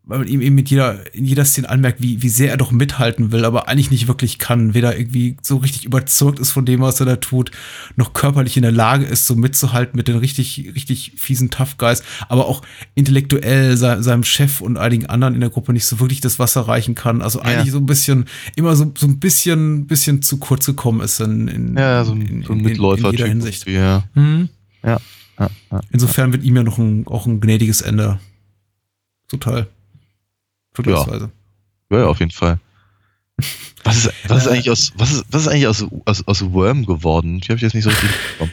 [0.09, 2.71] weil man ihm eben mit jeder, in jeder Szene anmerkt, wie, wie sehr er doch
[2.71, 6.81] mithalten will, aber eigentlich nicht wirklich kann, weder irgendwie so richtig überzeugt ist von dem,
[6.81, 7.51] was er da tut,
[7.97, 12.05] noch körperlich in der Lage ist, so mitzuhalten mit den richtig, richtig fiesen Tough Guys,
[12.29, 12.63] aber auch
[12.95, 16.61] intellektuell se seinem Chef und einigen anderen in der Gruppe nicht so wirklich das Wasser
[16.63, 17.21] reichen kann.
[17.21, 17.47] Also Ja.
[17.47, 21.49] eigentlich so ein bisschen, immer so, so ein bisschen, bisschen zu kurz gekommen ist in,
[21.49, 23.07] in, Ja, so in, ein, in, so ein in, Mitläufer.
[23.07, 23.67] in jeder Hinsicht.
[23.67, 24.05] Ja.
[24.15, 24.49] Hm.
[24.85, 25.01] Ja.
[25.91, 28.21] Insofern wird ihm ja noch ein, auch ein gnädiges Ende
[29.29, 29.67] zuteil.
[30.77, 31.31] Vergleichsweise.
[31.91, 32.59] Ja, ja, auf jeden Fall.
[33.85, 36.87] Was ist, was ist eigentlich aus, was ist, was ist eigentlich aus, aus, aus Worm
[36.87, 37.39] geworden?
[37.39, 38.53] Die habe ich jetzt nicht so richtig mitbekommen.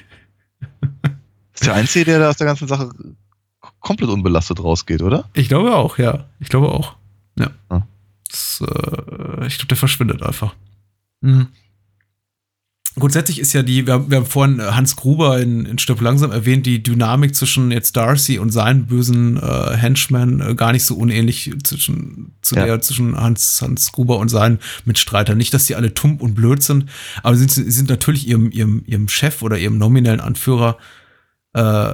[1.56, 2.92] Ist der Einzige, der da aus der ganzen Sache
[3.80, 5.28] komplett unbelastet rausgeht, oder?
[5.34, 6.26] Ich glaube auch, ja.
[6.40, 6.98] Ich glaube auch.
[7.36, 7.50] Ja.
[7.70, 7.82] Ah.
[8.30, 10.54] Das, äh, ich glaube, der verschwindet einfach.
[11.22, 11.48] Mhm.
[12.96, 16.00] Grundsätzlich ist ja die, wir haben, wir haben vorhin äh, Hans Gruber in, in Stirb
[16.02, 20.86] langsam erwähnt, die Dynamik zwischen jetzt Darcy und seinen bösen äh, Henchmen äh, gar nicht
[20.86, 22.66] so unähnlich zwischen, zu Ja.
[22.66, 25.38] der zwischen Hans, Hans Gruber und seinen Mitstreitern.
[25.38, 26.86] Nicht, dass die alle tump und blöd sind,
[27.24, 30.78] aber sie sind, sind natürlich ihrem, ihrem, ihrem Chef oder ihrem nominellen Anführer
[31.54, 31.94] äh,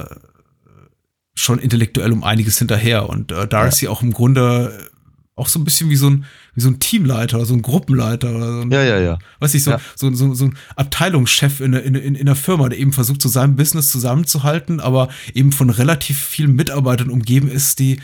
[1.34, 4.90] schon intellektuell um einiges hinterher und äh, Darcy auch im Grunde
[5.36, 6.26] auch so ein bisschen wie so ein,
[6.56, 9.20] wie so ein Teamleiter, so ein Gruppenleiter oder so ein, Ja, ja, ja.
[9.40, 9.80] weiß ich, so, Ja.
[9.96, 13.30] so, so, so ein Abteilungschef in, in, in, in der Firma, der eben versucht, so
[13.30, 18.00] sein Business zusammenzuhalten, aber eben von relativ vielen Mitarbeitern umgeben ist, die,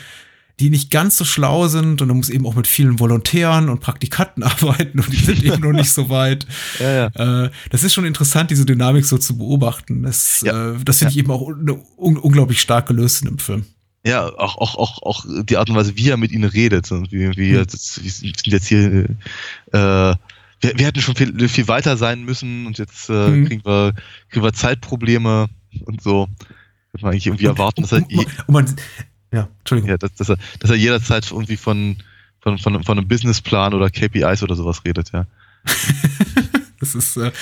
[0.58, 3.80] die nicht ganz so schlau sind und er muss eben auch mit vielen Volontären und
[3.80, 6.46] Praktikanten arbeiten und die sind eben noch nicht so weit.
[6.80, 7.44] Ja, ja.
[7.44, 10.02] Äh, das ist schon interessant, diese Dynamik so zu beobachten.
[10.02, 10.70] Das, Ja.
[10.70, 13.66] äh, das finde ich eben auch un un unglaublich stark gelöst in dem Film.
[14.06, 16.90] Ja, auch, auch, auch, auch die Art und Weise, wie er mit ihnen redet.
[16.90, 17.56] Wie, wie Hm.
[17.56, 19.08] jetzt, wir sind jetzt hier, äh,
[19.72, 20.16] wir,
[20.60, 23.46] wir hätten schon viel, viel weiter sein müssen und jetzt äh, Hm.
[23.46, 23.94] kriegen, wir,
[24.30, 25.48] kriegen wir Zeitprobleme
[25.84, 26.28] und so.
[26.92, 28.76] Könnte man eigentlich irgendwie erwarten, dass er, Und, und, und man,
[29.32, 29.90] ja, Entschuldigung.
[29.90, 31.96] ja, dass, dass er, dass er jederzeit irgendwie von,
[32.40, 35.26] von, von, von einem Businessplan oder KPIs oder sowas redet, ja.
[36.78, 37.32] Das ist äh,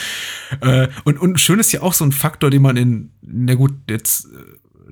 [0.61, 3.73] äh, und, und schön ist ja auch so ein Faktor, den man in, na gut,
[3.91, 4.29] jetzt äh,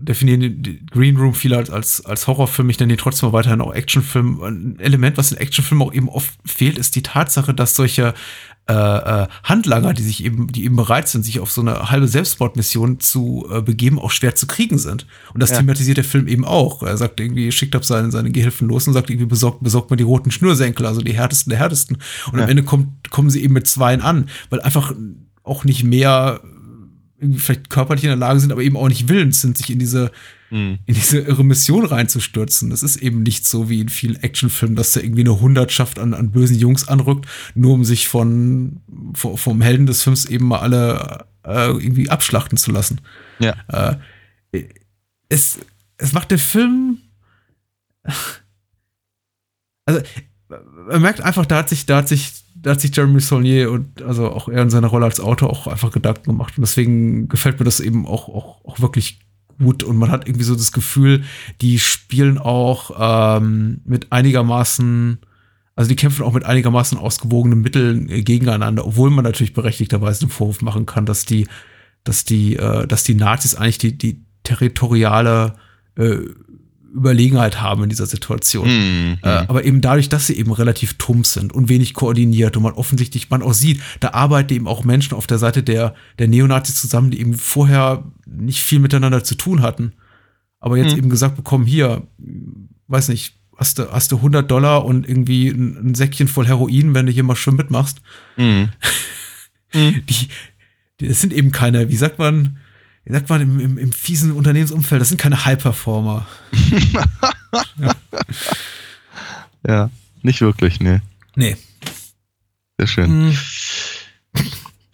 [0.05, 3.32] definieren die- die Green Room viele als, als, als Horrorfilm, ich nenne ihn trotzdem mal
[3.32, 4.42] weiterhin auch Actionfilm.
[4.42, 8.14] Ein Element, was in Actionfilmen auch eben oft fehlt, ist die Tatsache, dass solche
[8.68, 12.07] äh, äh, Handlanger, die sich eben, die eben bereit sind, sich auf so eine halbe
[12.07, 15.05] Selbstmordmission zu äh, begeben, auch schwer zu kriegen sind.
[15.34, 15.57] Und das Ja.
[15.59, 16.80] thematisiert der Film eben auch.
[16.84, 19.96] Er sagt irgendwie, schickt ab seine, seine Gehilfen los und sagt irgendwie, besorgt, besorgt mir
[19.96, 21.98] die roten Schnürsenkel, also die härtesten der härtesten.
[22.30, 22.44] Und Ja.
[22.44, 24.94] am Ende kommt, kommen sie eben mit zweien an, weil einfach
[25.42, 26.40] auch nicht mehr
[27.36, 30.10] vielleicht körperlich in der Lage sind, aber eben auch nicht willens sind, sich in diese
[30.52, 30.80] Hm.
[30.84, 32.68] in diese irre Mission reinzustürzen.
[32.68, 36.12] Das ist eben nicht so wie in vielen Actionfilmen, dass da irgendwie eine Hundertschaft an,
[36.12, 38.82] an bösen Jungs anrückt, nur um sich von,
[39.14, 43.00] vom, Helden des Films eben mal alle äh, irgendwie abschlachten zu lassen.
[43.38, 43.56] Ja.
[44.52, 44.64] Äh,
[45.30, 45.58] es,
[45.96, 46.98] es macht der Film.
[49.86, 50.02] Also,
[50.86, 54.02] man merkt einfach, da hat sich, da hat sich, da hat sich Jeremy Saulnier und
[54.02, 56.56] also auch er in seiner Rolle als Autor auch einfach Gedanken gemacht.
[56.56, 59.18] Und deswegen gefällt mir das eben auch, auch, auch wirklich
[59.58, 59.82] gut.
[59.82, 61.24] Und man hat irgendwie so das Gefühl,
[61.60, 65.18] die spielen auch ähm, mit einigermaßen,
[65.74, 70.30] also die kämpfen auch mit einigermaßen ausgewogenen Mitteln äh, gegeneinander, obwohl man natürlich berechtigterweise einen
[70.30, 71.48] Vorwurf machen kann, dass die,
[72.04, 75.56] dass die, äh, dass die Nazis eigentlich die, die territoriale
[75.96, 76.18] äh,
[76.93, 78.66] Überlegenheit haben in dieser Situation.
[78.66, 79.18] Hm.
[79.22, 82.74] Äh, aber eben dadurch, dass sie eben relativ tumm sind und wenig koordiniert und man
[82.74, 86.80] offensichtlich, man auch sieht, da arbeiten eben auch Menschen auf der Seite der, der Neonazis
[86.80, 89.93] zusammen, die eben vorher nicht viel miteinander zu tun hatten.
[90.61, 90.99] Aber jetzt Hm.
[90.99, 92.07] eben gesagt bekommen, hier,
[92.86, 96.95] weiß nicht, hast du, hast du 100 Dollar und irgendwie ein, ein Säckchen voll Heroin,
[96.95, 98.01] wenn du hier mal schön mitmachst.
[98.36, 98.68] Hm.
[99.74, 100.28] Die, die,
[101.09, 102.59] das sind eben keine, wie sagt man,
[103.05, 106.26] wie sagt man im, im, im fiesen Unternehmensumfeld, das sind keine High-Performer.
[109.66, 109.90] Ja,
[110.22, 111.00] nicht wirklich, nee.
[111.36, 111.57] Nee.
[112.78, 113.07] Sehr schön.
[113.07, 113.38] Hm.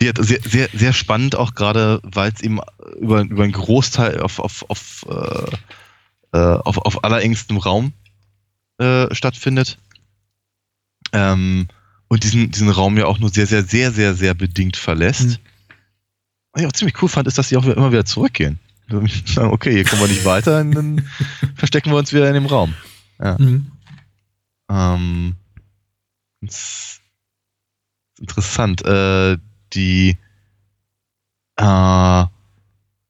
[0.00, 2.60] Ja, sehr, sehr, sehr spannend auch gerade, weil es eben
[3.00, 7.92] über, über einen Großteil auf, auf, auf, äh, äh, auf, auf allerengstem Raum
[8.78, 9.78] äh, stattfindet.
[11.12, 11.68] Ähm,
[12.08, 15.30] und diesen, diesen Raum ja auch nur sehr, sehr, sehr, sehr, sehr bedingt verlässt.
[15.30, 15.36] Mhm.
[16.58, 18.58] Was ich auch ziemlich cool fand, ist, dass sie auch immer wieder zurückgehen.
[19.36, 21.08] Okay, hier kommen wir nicht weiter, und dann
[21.54, 22.74] verstecken wir uns wieder in dem Raum.
[23.20, 23.70] Mhm.
[24.68, 25.36] Ähm,
[26.40, 27.00] das
[28.16, 28.84] ist interessant.
[28.84, 29.36] Äh,
[29.72, 30.16] die,
[31.56, 32.24] äh,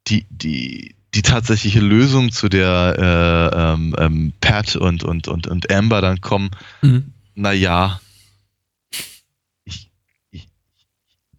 [0.09, 5.73] die, die, die tatsächliche Lösung, zu der äh, ähm, ähm, Pat und, und, und, und
[5.73, 6.51] Amber dann kommen,
[6.83, 7.15] Mhm.
[7.35, 7.99] naja,
[9.65, 9.91] ich,
[10.33, 10.49] ich,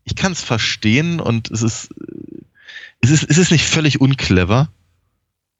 [0.10, 2.42] ich kann es verstehen und es ist, äh,
[3.02, 4.70] es ist, es ist nicht völlig unclever,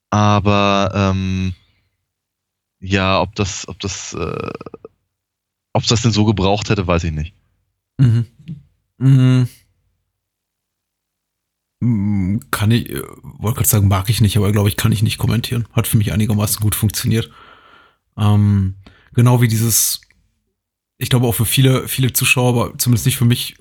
[0.10, 1.54] aber ähm,
[2.80, 4.50] ja, ob das, ob das, äh,
[5.74, 7.34] ob das denn so gebraucht hätte, weiß ich nicht.
[7.98, 8.26] Mhm.
[8.98, 9.48] Mhm.
[11.82, 15.04] Mm, Kann ich, äh, wollte gerade sagen, mag ich nicht, aber glaube ich, kann ich
[15.04, 15.68] nicht kommentieren.
[15.74, 17.30] Hat für mich einigermaßen gut funktioniert.
[18.18, 18.76] Ähm,
[19.14, 20.02] genau wie dieses,
[20.98, 23.58] ich glaube auch für viele, viele Zuschauer, aber zumindest nicht für mich,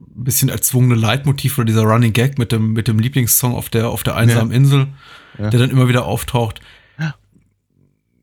[0.00, 3.88] ein bisschen erzwungene Leitmotiv oder dieser Running Gag mit dem, mit dem Lieblingssong auf der,
[3.88, 4.88] auf der einsamen Insel,
[5.38, 5.50] Ja.
[5.50, 6.60] der dann immer wieder auftaucht.
[6.98, 7.14] Ja.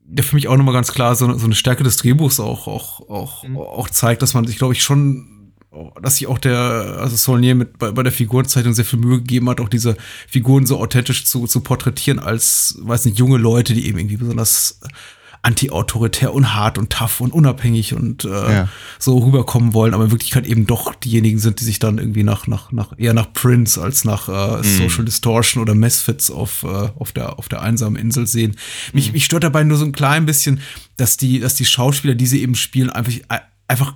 [0.06, 3.10] Der für mich auch nochmal ganz klar so, so eine Stärke des Drehbuchs auch, auch,
[3.10, 3.58] auch, Mhm.
[3.58, 5.52] auch zeigt, dass man sich, glaube ich, schon,
[6.02, 9.50] dass sich auch der, also Saulnier mit bei, bei der Figurenzeichnung sehr viel Mühe gegeben
[9.50, 9.96] hat, auch diese
[10.28, 14.80] Figuren so authentisch zu, zu porträtieren als, weiß nicht, junge Leute, die eben irgendwie besonders
[15.48, 18.70] anti-autoritär und hart und tough und unabhängig und äh, Ja.
[19.00, 22.48] so rüberkommen wollen, aber in Wirklichkeit eben doch diejenigen sind, die sich dann irgendwie nach,
[22.48, 27.14] nach, nach eher nach Prince als nach äh, Social Distortion oder Misfits auf, äh, auf,
[27.14, 28.58] der, auf der einsamen Insel sehen.
[28.92, 30.60] Mich, mich stört dabei nur so ein klein bisschen,
[30.98, 33.14] dass die, dass die Schauspieler, die sie eben spielen, einfach,
[33.68, 33.96] einfach,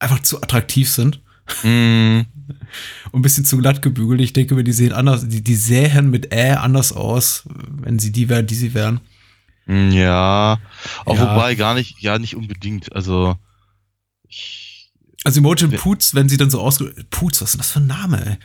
[0.00, 1.22] einfach zu attraktiv sind
[1.64, 2.20] Mm,
[3.12, 4.20] und ein bisschen zu glatt gebügelt.
[4.20, 7.44] Ich denke mir, die sehen anders, die, die sähen mit Ä anders aus,
[7.82, 9.00] wenn sie die wären, die sie wären.
[9.66, 10.58] Ja,
[11.04, 11.20] auch Ja.
[11.34, 12.92] wobei gar nicht, ja, nicht unbedingt.
[12.94, 13.36] Also,
[14.28, 14.90] ich,
[15.24, 15.78] Also Imogen Ja.
[15.78, 16.92] Poots, wenn sie dann so ausge...
[17.10, 18.36] Poots, was ist denn das für ein Name, ey?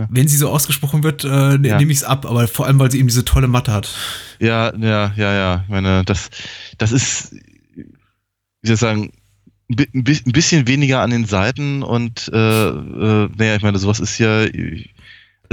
[0.00, 0.08] Ja.
[0.10, 1.78] Wenn sie so ausgesprochen wird, äh, ne- Ja.
[1.78, 3.94] nehme ich es ab, aber vor allem, weil sie eben diese tolle Matte hat.
[4.40, 6.30] ja, ja, ja, ja, ich meine, das,
[6.78, 9.12] das ist, wie soll ich sagen,
[9.70, 14.44] ein bisschen weniger an den Seiten und, äh, äh, naja, ich meine, sowas ist ja,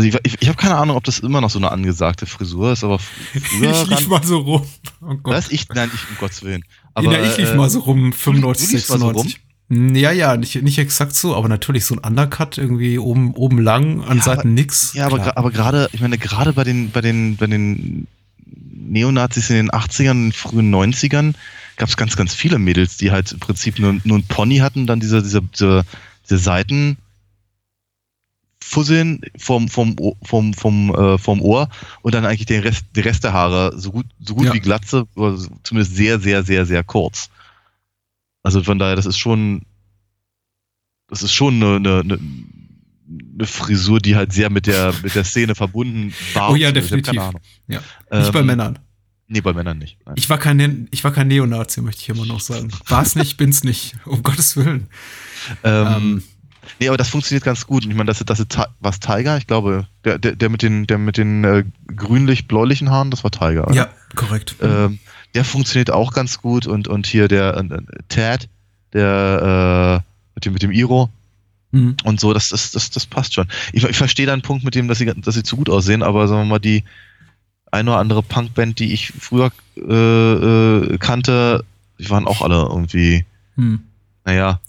[0.02, 2.72] also ich, ich, ich habe keine Ahnung, ob das immer noch so eine angesagte Frisur
[2.74, 4.64] ist, aber früher ich lief mal so rum.
[5.02, 5.34] Oh Gott.
[5.34, 5.52] Was?
[5.52, 6.64] Ich, nein, ich, um Gottes Willen.
[6.94, 9.40] Aber, ich lief äh, mal so rum, 95, du liefst mal so 96.
[9.70, 13.60] Hm, Ja, ja, nicht, nicht exakt so, aber natürlich so ein Undercut irgendwie oben, oben
[13.60, 14.94] lang, an Ja, Seiten aber- nix.
[14.94, 15.38] Ja, aber, Klar.
[15.38, 18.08] aber gerade, ich meine, gerade bei den, bei den, bei den
[18.74, 21.34] Neonazis in den 80ern, in den frühen 90ern
[21.78, 24.88] gab es ganz, ganz viele Mädels, die halt im Prinzip nur, nur ein Pony hatten,
[24.88, 25.84] dann diese, diese, diese,
[26.26, 26.98] diese Seiten
[28.72, 31.68] Fusseln vom, vom, vom, vom, äh, vom Ohr
[32.04, 34.54] und dann eigentlich den Rest, den Rest der Haare so gut, so gut Ja.
[34.54, 37.30] wie Glatze, oder zumindest sehr, sehr, sehr, sehr kurz.
[38.44, 39.64] Also von daher, das ist schon,
[41.10, 42.20] das ist schon eine, eine, eine,
[43.36, 46.52] eine Frisur, die halt sehr mit der, mit der Szene verbunden war.
[46.52, 47.14] Oh ja, hab definitiv.
[47.68, 47.82] Ja.
[48.10, 48.80] Nicht bei Ähm, Männern.
[49.28, 49.98] Nee, bei Männern nicht.
[50.06, 50.16] Nein.
[50.18, 52.70] Ich war kein, ich war kein Neonazi, möchte ich immer noch sagen.
[52.88, 53.96] War's nicht, bin's nicht.
[54.06, 54.88] Um Gottes Willen.
[55.64, 56.24] Ähm, Ähm,
[56.80, 57.84] nee, aber das funktioniert ganz gut.
[57.86, 60.98] Ich meine, das, das ist was Tiger, ich glaube, der, der, der mit den, der
[60.98, 61.64] mit den äh,
[61.96, 63.68] grünlich-bläulichen Haaren, das war Tiger.
[63.68, 63.76] oder?
[63.76, 64.56] ja, korrekt.
[64.62, 65.00] Ähm,
[65.34, 68.50] der funktioniert auch ganz gut und, und hier der äh, Tad,
[68.94, 71.10] der äh, mit dem, mit dem Iro
[71.74, 71.96] Hm.
[72.04, 73.48] und so, das, das, das, das passt schon.
[73.72, 76.28] Ich, ich verstehe deinen Punkt mit dem, dass sie, dass sie zu gut aussehen, aber
[76.28, 76.84] sagen wir mal, die
[77.72, 81.64] ein oder andere Punkband, die ich früher äh, äh, kannte,
[81.98, 83.80] die waren auch alle irgendwie, Hm.
[84.26, 84.60] naja,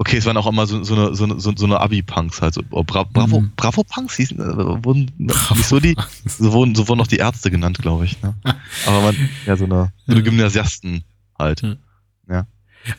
[0.00, 2.54] okay, es waren auch immer so, so eine, so eine, so, so eine Abi-Punks halt.
[2.54, 3.52] So, oh, Bra Bravo, Mhm.
[3.56, 6.38] Bravo-Punks hießen, äh, wurden Bravo nicht so die, Punks.
[6.38, 8.20] so wurden, so wurden auch die Ärzte genannt, glaube ich.
[8.22, 8.34] Ne?
[8.86, 10.22] Aber man, ja, so eine, so eine.
[10.22, 11.02] Gymnasiasten
[11.38, 11.62] halt.
[12.30, 12.46] Ja.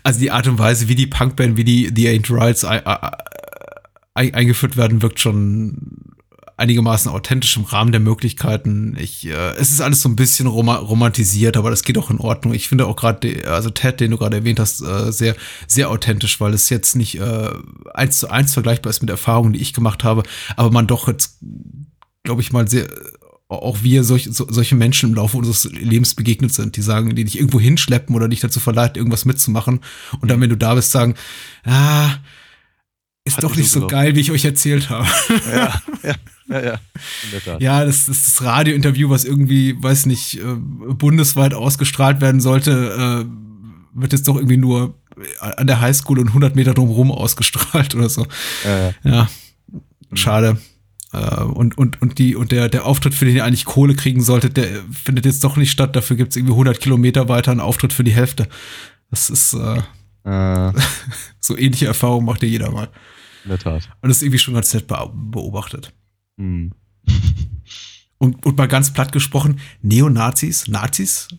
[0.03, 3.11] Also die Art und Weise, wie die Punkband, wie die The Ain't Rights ei- ei-
[4.13, 5.77] ei- eingeführt werden, wirkt schon
[6.59, 8.95] einigermaßen authentisch im Rahmen der Möglichkeiten.
[8.99, 12.19] Ich, äh, es ist alles so ein bisschen roma romantisiert, aber das geht auch in
[12.19, 12.53] Ordnung.
[12.53, 15.35] Ich finde auch gerade, also Ted, den du gerade erwähnt hast, äh, sehr,
[15.67, 17.49] sehr authentisch, weil es jetzt nicht äh,
[17.93, 20.23] eins zu eins vergleichbar ist mit Erfahrungen, die ich gemacht habe,
[20.55, 21.39] aber man doch jetzt,
[22.23, 22.87] glaube ich mal, sehr
[23.49, 27.23] auch wir solch, so, solche Menschen im Laufe unseres Lebens begegnet sind, die sagen, die
[27.23, 29.79] dich irgendwo hinschleppen oder dich dazu verleiten, irgendwas mitzumachen.
[30.21, 31.15] Und dann, wenn du da bist, sagen,
[31.63, 32.17] ah,
[33.29, 35.07] ist Hat doch nicht so geil, wie ich euch erzählt habe.
[35.51, 36.15] Ja, ja,
[36.49, 36.73] ja, ja.
[37.23, 37.61] In der Tat.
[37.61, 44.13] Ja, das das Radiointerview, was irgendwie, weiß nicht, äh, bundesweit ausgestrahlt werden sollte, äh, wird
[44.13, 44.95] jetzt doch irgendwie nur
[45.39, 48.25] an der Highschool und 100 Meter drumherum ausgestrahlt oder so.
[48.65, 49.29] Ja, ja.
[50.13, 50.57] Schade.
[51.11, 54.21] Äh, und, und, und, die, und der, der Auftritt, für den ihr eigentlich Kohle kriegen
[54.21, 55.95] solltet, der findet jetzt doch nicht statt.
[55.95, 58.47] Dafür gibt's irgendwie 100 Kilometer weiter einen Auftritt für die Hälfte.
[59.09, 59.81] Das ist äh,
[60.25, 60.71] Äh,
[61.39, 62.89] so ähnliche Erfahrungen macht ja jeder mal.
[63.43, 63.89] In der Tat.
[64.01, 65.93] Und das ist irgendwie schon ganz nett beobachtet.
[66.37, 66.71] Hm.
[68.21, 71.29] Und, und mal ganz platt gesprochen, Neonazis, Nazis,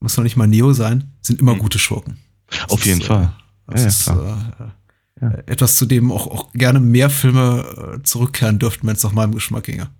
[0.00, 1.58] muss noch nicht mal Neo sein, sind immer Mhm.
[1.58, 2.16] gute Schurken.
[2.48, 3.34] Das Auf jeden ist, Fall.
[3.68, 4.72] Äh, das Ja, ja, ist klar.
[5.20, 9.02] äh, äh, etwas, zu dem auch, auch gerne mehr Filme äh, zurückkehren dürften, wenn es
[9.02, 9.90] nach meinem Geschmack ginge.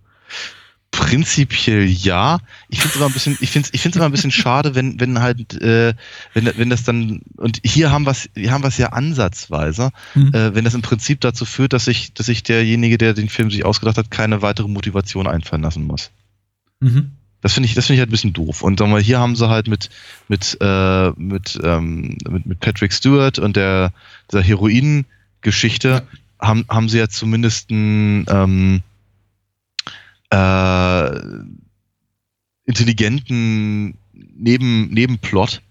[0.92, 2.40] Prinzipiell ja.
[2.68, 4.98] Ich finde es immer ein bisschen, ich finde ich finde immer ein bisschen schade, wenn,
[5.00, 5.94] wenn halt, äh,
[6.34, 10.34] wenn, wenn das dann, und hier haben wir es, haben wir es ja ansatzweise, Mhm.
[10.34, 13.50] äh, wenn das im Prinzip dazu führt, dass sich, dass sich derjenige, der den Film
[13.50, 16.10] sich ausgedacht hat, keine weitere Motivation einfallen lassen muss.
[16.80, 17.12] Mhm.
[17.40, 18.62] Das finde ich, das finde ich halt ein bisschen doof.
[18.62, 19.88] Und sagen wir, hier haben sie halt mit,
[20.28, 23.92] mit, äh, mit, ähm, mit, mit Patrick Stewart und der,
[24.30, 26.02] dieser Heroin-Geschichte
[26.40, 28.82] haben, haben sie ja zumindest einen, ähm,
[30.30, 31.20] äh,
[32.64, 35.62] intelligenten Neben, Nebenplot,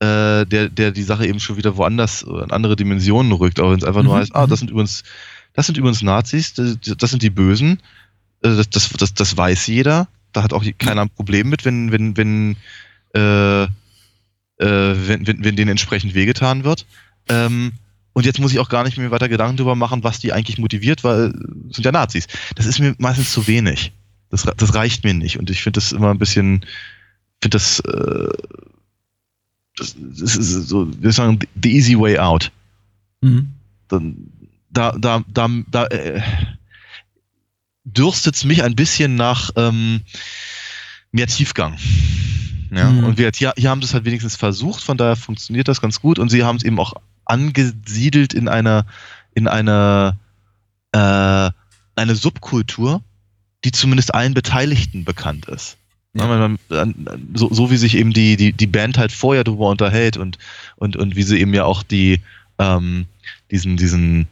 [0.00, 3.60] äh, der, der die Sache eben schon wieder woanders in andere Dimensionen rückt.
[3.60, 4.50] Aber wenn es einfach nur Mhm, heißt, ah, mhm.
[4.50, 5.02] das sind übrigens,
[5.54, 7.80] das sind übrigens Nazis, das, das sind die Bösen,
[8.42, 10.08] äh, das, das, das, das weiß jeder.
[10.32, 12.56] Da hat auch keiner ein Problem mit, wenn, wenn, wenn,
[13.14, 13.68] äh, äh,
[14.58, 16.86] wenn, wenn, wenn denen entsprechend wehgetan wird.
[17.28, 17.72] Ähm,
[18.14, 20.56] und jetzt muss ich auch gar nicht mehr weiter Gedanken darüber machen, was die eigentlich
[20.58, 21.32] motiviert, weil
[21.70, 22.26] sind ja Nazis.
[22.54, 23.92] Das ist mir meistens zu wenig.
[24.30, 25.38] Das, das reicht mir nicht.
[25.38, 26.64] Und ich finde das immer ein bisschen,
[27.42, 28.28] finde das, äh,
[29.76, 32.50] das, das ist so, wir sagen, the easy way out
[33.20, 33.52] Mhm.
[33.88, 34.16] dann,
[34.70, 36.20] da, da, da, da äh,
[37.84, 40.02] dürstet es mich ein bisschen nach ähm,
[41.12, 41.78] mehr Tiefgang.
[42.70, 43.04] Ja, Mhm.
[43.04, 46.00] und wir, hier, hier haben sie es halt wenigstens versucht, von daher funktioniert das ganz
[46.00, 46.94] gut und sie haben es eben auch
[47.24, 48.86] angesiedelt in einer,
[49.34, 50.16] in einer,
[50.92, 51.50] äh,
[51.96, 53.02] eine Subkultur,
[53.64, 55.76] die zumindest allen Beteiligten bekannt ist.
[56.14, 56.54] Ja.
[57.34, 60.38] So, so wie sich eben die, die, die Band halt vorher darüber unterhält und,
[60.76, 62.20] und, und wie sie eben ja auch die,
[62.58, 63.06] ähm,
[63.50, 64.28] diesen, diesen,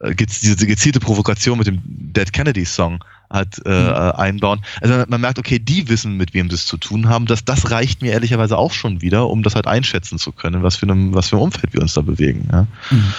[0.00, 4.12] äh, diese gezielte Provokation mit dem Dead Kennedy Song halt äh, mhm.
[4.12, 4.64] einbauen.
[4.80, 7.26] Also man merkt, okay, die wissen, mit wem sie es zu tun haben.
[7.26, 10.76] Das, das reicht mir ehrlicherweise auch schon wieder, um das halt einschätzen zu können, was
[10.76, 12.48] für einem, was für ein Umfeld wir uns da bewegen.
[12.50, 12.66] Ja.
[12.90, 13.12] Mhm.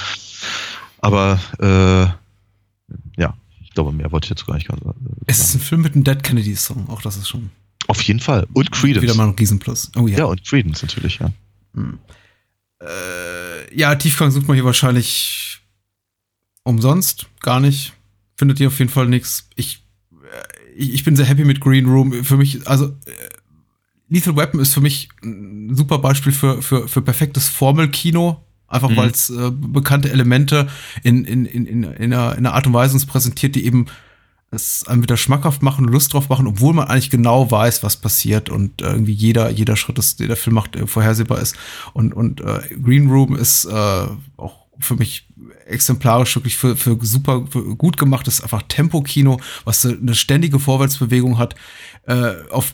[0.99, 4.93] Aber äh, ja, ich glaube, mehr wollte ich jetzt gar nicht sagen.
[5.25, 7.51] Es ist ein Film mit einem Dead Kennedy Song, auch das ist schon.
[7.87, 8.47] Auf jeden Fall.
[8.53, 9.01] Und Credence.
[9.01, 9.91] Wieder mal ein Riesenplus.
[9.95, 10.19] Oh ja.
[10.19, 11.31] Ja, und Credence natürlich, ja.
[11.73, 11.99] Hm.
[12.81, 15.61] Äh, ja, Tiefgang sucht man hier wahrscheinlich
[16.63, 17.27] umsonst.
[17.39, 17.93] Gar nicht.
[18.35, 19.49] Findet ihr auf jeden Fall nichts.
[19.55, 19.79] Ich, äh,
[20.77, 22.23] ich, bin sehr happy mit Green Room.
[22.23, 23.11] Für mich, also äh,
[24.09, 28.43] Lethal Weapon ist für mich ein super Beispiel für, für, für perfektes Formelkino.
[28.69, 28.97] Einfach mhm.
[28.97, 30.67] weil es äh, bekannte Elemente
[31.03, 33.85] in, in, in, in, in, einer, in einer Art und Weise uns präsentiert, die eben
[34.51, 38.49] es einem wieder schmackhaft machen Lust drauf machen, obwohl man eigentlich genau weiß, was passiert
[38.49, 41.55] und irgendwie jeder, jeder Schritt, das der Film macht, äh, vorhersehbar ist.
[41.93, 44.07] Und, und äh, Green Room ist äh,
[44.37, 45.27] auch für mich
[45.67, 51.55] exemplarisch wirklich für, für super für gut gemachtes einfach Tempo-Kino, was eine ständige Vorwärtsbewegung hat,
[52.05, 52.73] äh, auf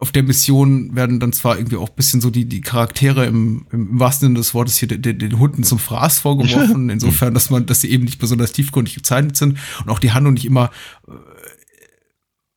[0.00, 4.00] auf der Mission werden dann zwar irgendwie auch bisschen so die, die Charaktere im, im
[4.00, 7.82] wahrsten Sinne des Wortes hier den, den Hunden zum Fraß vorgeworfen, insofern, dass man, dass
[7.82, 10.70] sie eben nicht besonders tiefgründig gezeichnet sind und auch die Handlung nicht immer
[11.06, 11.12] äh,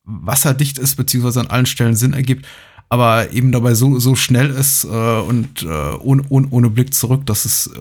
[0.04, 2.46] wasserdicht ist, beziehungsweise an allen Stellen Sinn ergibt,
[2.88, 7.26] aber eben dabei so, so schnell ist äh, und äh, ohne, ohne, ohne Blick zurück,
[7.26, 7.80] dass es, äh,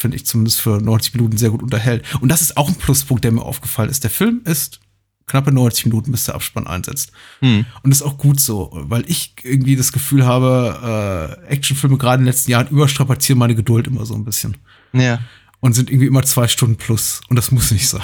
[0.00, 2.04] finde ich, zumindest für 90 Minuten sehr gut unterhält.
[2.22, 4.02] Und das ist auch ein Pluspunkt, der mir aufgefallen ist.
[4.02, 4.80] Der Film ist
[5.26, 7.12] knappe 90 Minuten, bis der Abspann einsetzt.
[7.40, 7.66] Hm.
[7.82, 12.20] Und das ist auch gut so, weil ich irgendwie das Gefühl habe, äh, Actionfilme gerade
[12.20, 14.56] in den letzten Jahren überstrapazieren meine Geduld immer so ein bisschen.
[14.94, 15.20] Ja.
[15.60, 17.20] Und sind irgendwie immer zwei Stunden plus.
[17.28, 18.00] Und das muss nicht sein.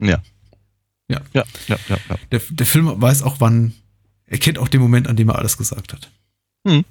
[0.00, 0.22] Ja.
[1.08, 1.20] Ja.
[1.34, 1.98] Ja, ja, ja.
[2.08, 2.16] ja.
[2.32, 3.74] Der, der Film weiß auch, wann,
[4.24, 6.10] er kennt auch den Moment, an dem er alles gesagt hat.
[6.66, 6.84] Hm.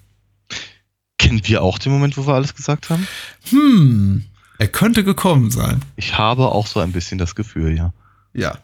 [1.17, 3.07] Kennen wir auch den Moment, wo wir alles gesagt haben?
[3.49, 4.23] Hm.
[4.59, 5.81] Er könnte gekommen sein.
[5.95, 7.93] Ich habe auch so ein bisschen das Gefühl, ja.
[8.33, 8.57] Ja.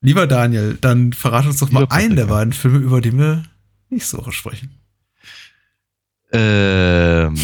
[0.00, 3.44] Lieber Daniel, dann verrate uns doch mal einen der beiden Filme, über die wir
[3.88, 4.70] nächste Woche sprechen.
[6.32, 7.34] Ähm,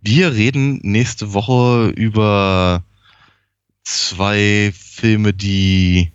[0.00, 2.82] wir reden nächste Woche über
[3.84, 6.12] zwei Filme, die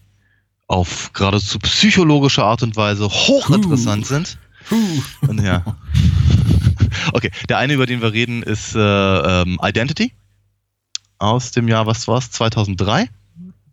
[0.67, 4.07] auf geradezu psychologische Art und Weise hochinteressant uh.
[4.07, 4.38] sind.
[4.71, 5.01] Uh.
[5.28, 5.63] Und ja.
[7.13, 10.13] Okay, der eine, über den wir reden, ist äh, ähm, Identity
[11.19, 13.09] aus dem Jahr, was war's, 2003.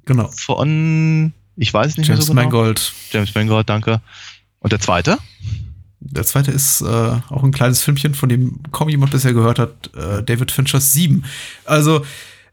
[0.07, 0.29] Genau.
[0.29, 2.43] Von ich weiß nicht James mehr so genau.
[2.43, 2.93] Mangold.
[3.11, 4.01] James Mangold, danke.
[4.59, 5.19] Und der zweite?
[6.01, 9.95] Der zweite ist äh, auch ein kleines Filmchen, von dem kaum jemand bisher gehört hat,
[9.95, 11.25] äh, David Finchers 7.
[11.65, 12.05] Also,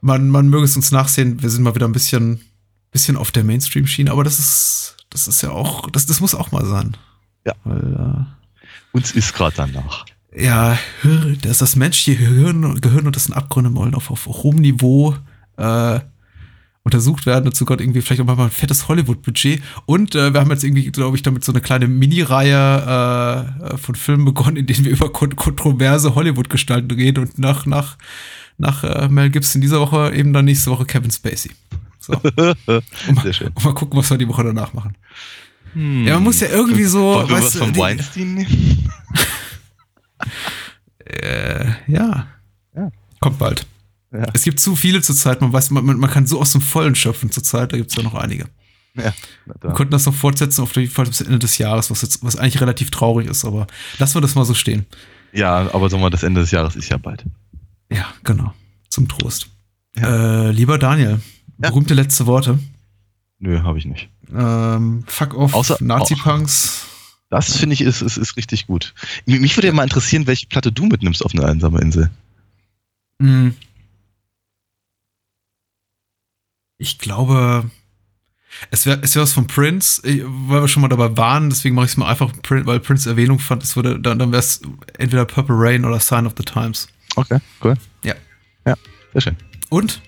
[0.01, 2.41] man, man möge es uns nachsehen, wir sind mal wieder ein bisschen,
[2.91, 6.51] bisschen auf der Mainstream-Schiene, aber das ist, das ist ja auch, das, das muss auch
[6.51, 6.95] mal sein.
[7.45, 7.53] Ja.
[7.64, 10.05] Weil, äh, Uns ist gerade danach.
[10.34, 10.77] Ja,
[11.41, 15.15] das ist das menschliche Gehirn, Gehirn und das sind Abgründe wollen auf, auf hohem Niveau.
[15.57, 15.99] Äh,
[16.84, 17.45] untersucht werden.
[17.45, 19.61] Dazu Gott irgendwie vielleicht auch mal ein fettes Hollywood-Budget.
[19.86, 23.95] Und äh, wir haben jetzt irgendwie, glaube ich, damit so eine kleine Mini-Reihe äh, von
[23.95, 27.23] Filmen begonnen, in denen wir über kon kontroverse Hollywood-Gestalten reden.
[27.23, 27.97] Und nach, nach,
[28.57, 31.51] nach äh, Mel Gibson dieser Woche eben dann nächste Woche Kevin Spacey.
[31.99, 32.13] So.
[32.13, 32.82] Und mal,
[33.27, 34.95] und mal gucken, was wir die Woche danach machen.
[35.73, 36.05] Hm.
[36.05, 37.13] Ja, man muss ja irgendwie so.
[37.13, 38.89] Wollen wir was von Weinstein nehmen?
[41.05, 42.28] Äh, ja.
[42.76, 42.91] ja.
[43.19, 43.65] Kommt bald.
[44.11, 44.26] Ja.
[44.34, 47.32] Es gibt zu viele zurzeit, man weiß, man, man kann so aus dem Vollen schöpfen
[47.32, 48.45] zurzeit, da gibt es ja noch einige.
[48.93, 49.13] Ja,
[49.45, 52.36] wir könnten das noch fortsetzen auf jeden Fall bis Ende des Jahres, was jetzt, was
[52.36, 53.67] eigentlich relativ traurig ist, aber
[53.99, 54.86] lassen wir das mal so stehen.
[55.32, 57.24] Ja, aber sagen wir, das Ende des Jahres ist ja bald.
[57.89, 58.53] Ja, genau.
[58.89, 59.47] Zum Trost.
[59.95, 60.47] Ja.
[60.47, 61.22] Äh, lieber Daniel,
[61.61, 61.69] ja.
[61.69, 62.59] berühmte letzte Worte.
[63.39, 64.09] Nö, habe ich nicht.
[64.36, 66.86] Ähm, fuck off, Außer, Nazi-Punks.
[67.32, 68.93] Das finde ich ist, ist, ist richtig gut.
[69.25, 72.12] Mich würde ja mal interessieren, welche Platte du mitnimmst auf eine einsame Insel.
[73.20, 73.55] Mhm.
[76.78, 77.71] Ich glaube,
[78.70, 81.86] es wäre es wär was von Prince, weil wir schon mal dabei waren, deswegen mache
[81.86, 84.62] ich es mal einfach, weil Prince Erwähnung fand, es würde, dann, dann wäre es
[84.97, 86.89] entweder Purple Rain oder Sign of the Times.
[87.16, 87.75] Okay, cool.
[88.03, 88.16] Ja.
[88.66, 88.75] Ja,
[89.13, 89.37] sehr schön.
[89.70, 90.01] Und?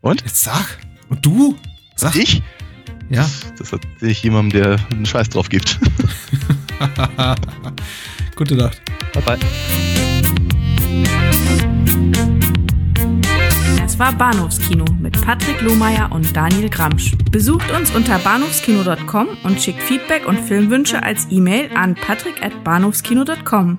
[0.00, 0.22] Und?
[0.22, 0.80] Jetzt sag.
[1.08, 1.56] Und du?
[1.94, 2.16] Sag.
[2.16, 2.42] Ich?
[3.12, 3.28] Ja.
[3.58, 5.78] Das hat sich jemandem, der einen Scheiß drauf gibt.
[8.36, 8.80] Gute Nacht.
[9.12, 9.38] Bye bye.
[13.76, 17.12] Das war Bahnhofskino mit Patrick Lohmeier und Daniel Gramsch.
[17.30, 23.78] Besucht uns unter bahnhofskino.com und schickt Feedback und Filmwünsche als E-Mail an patrick at bahnhofskino.com.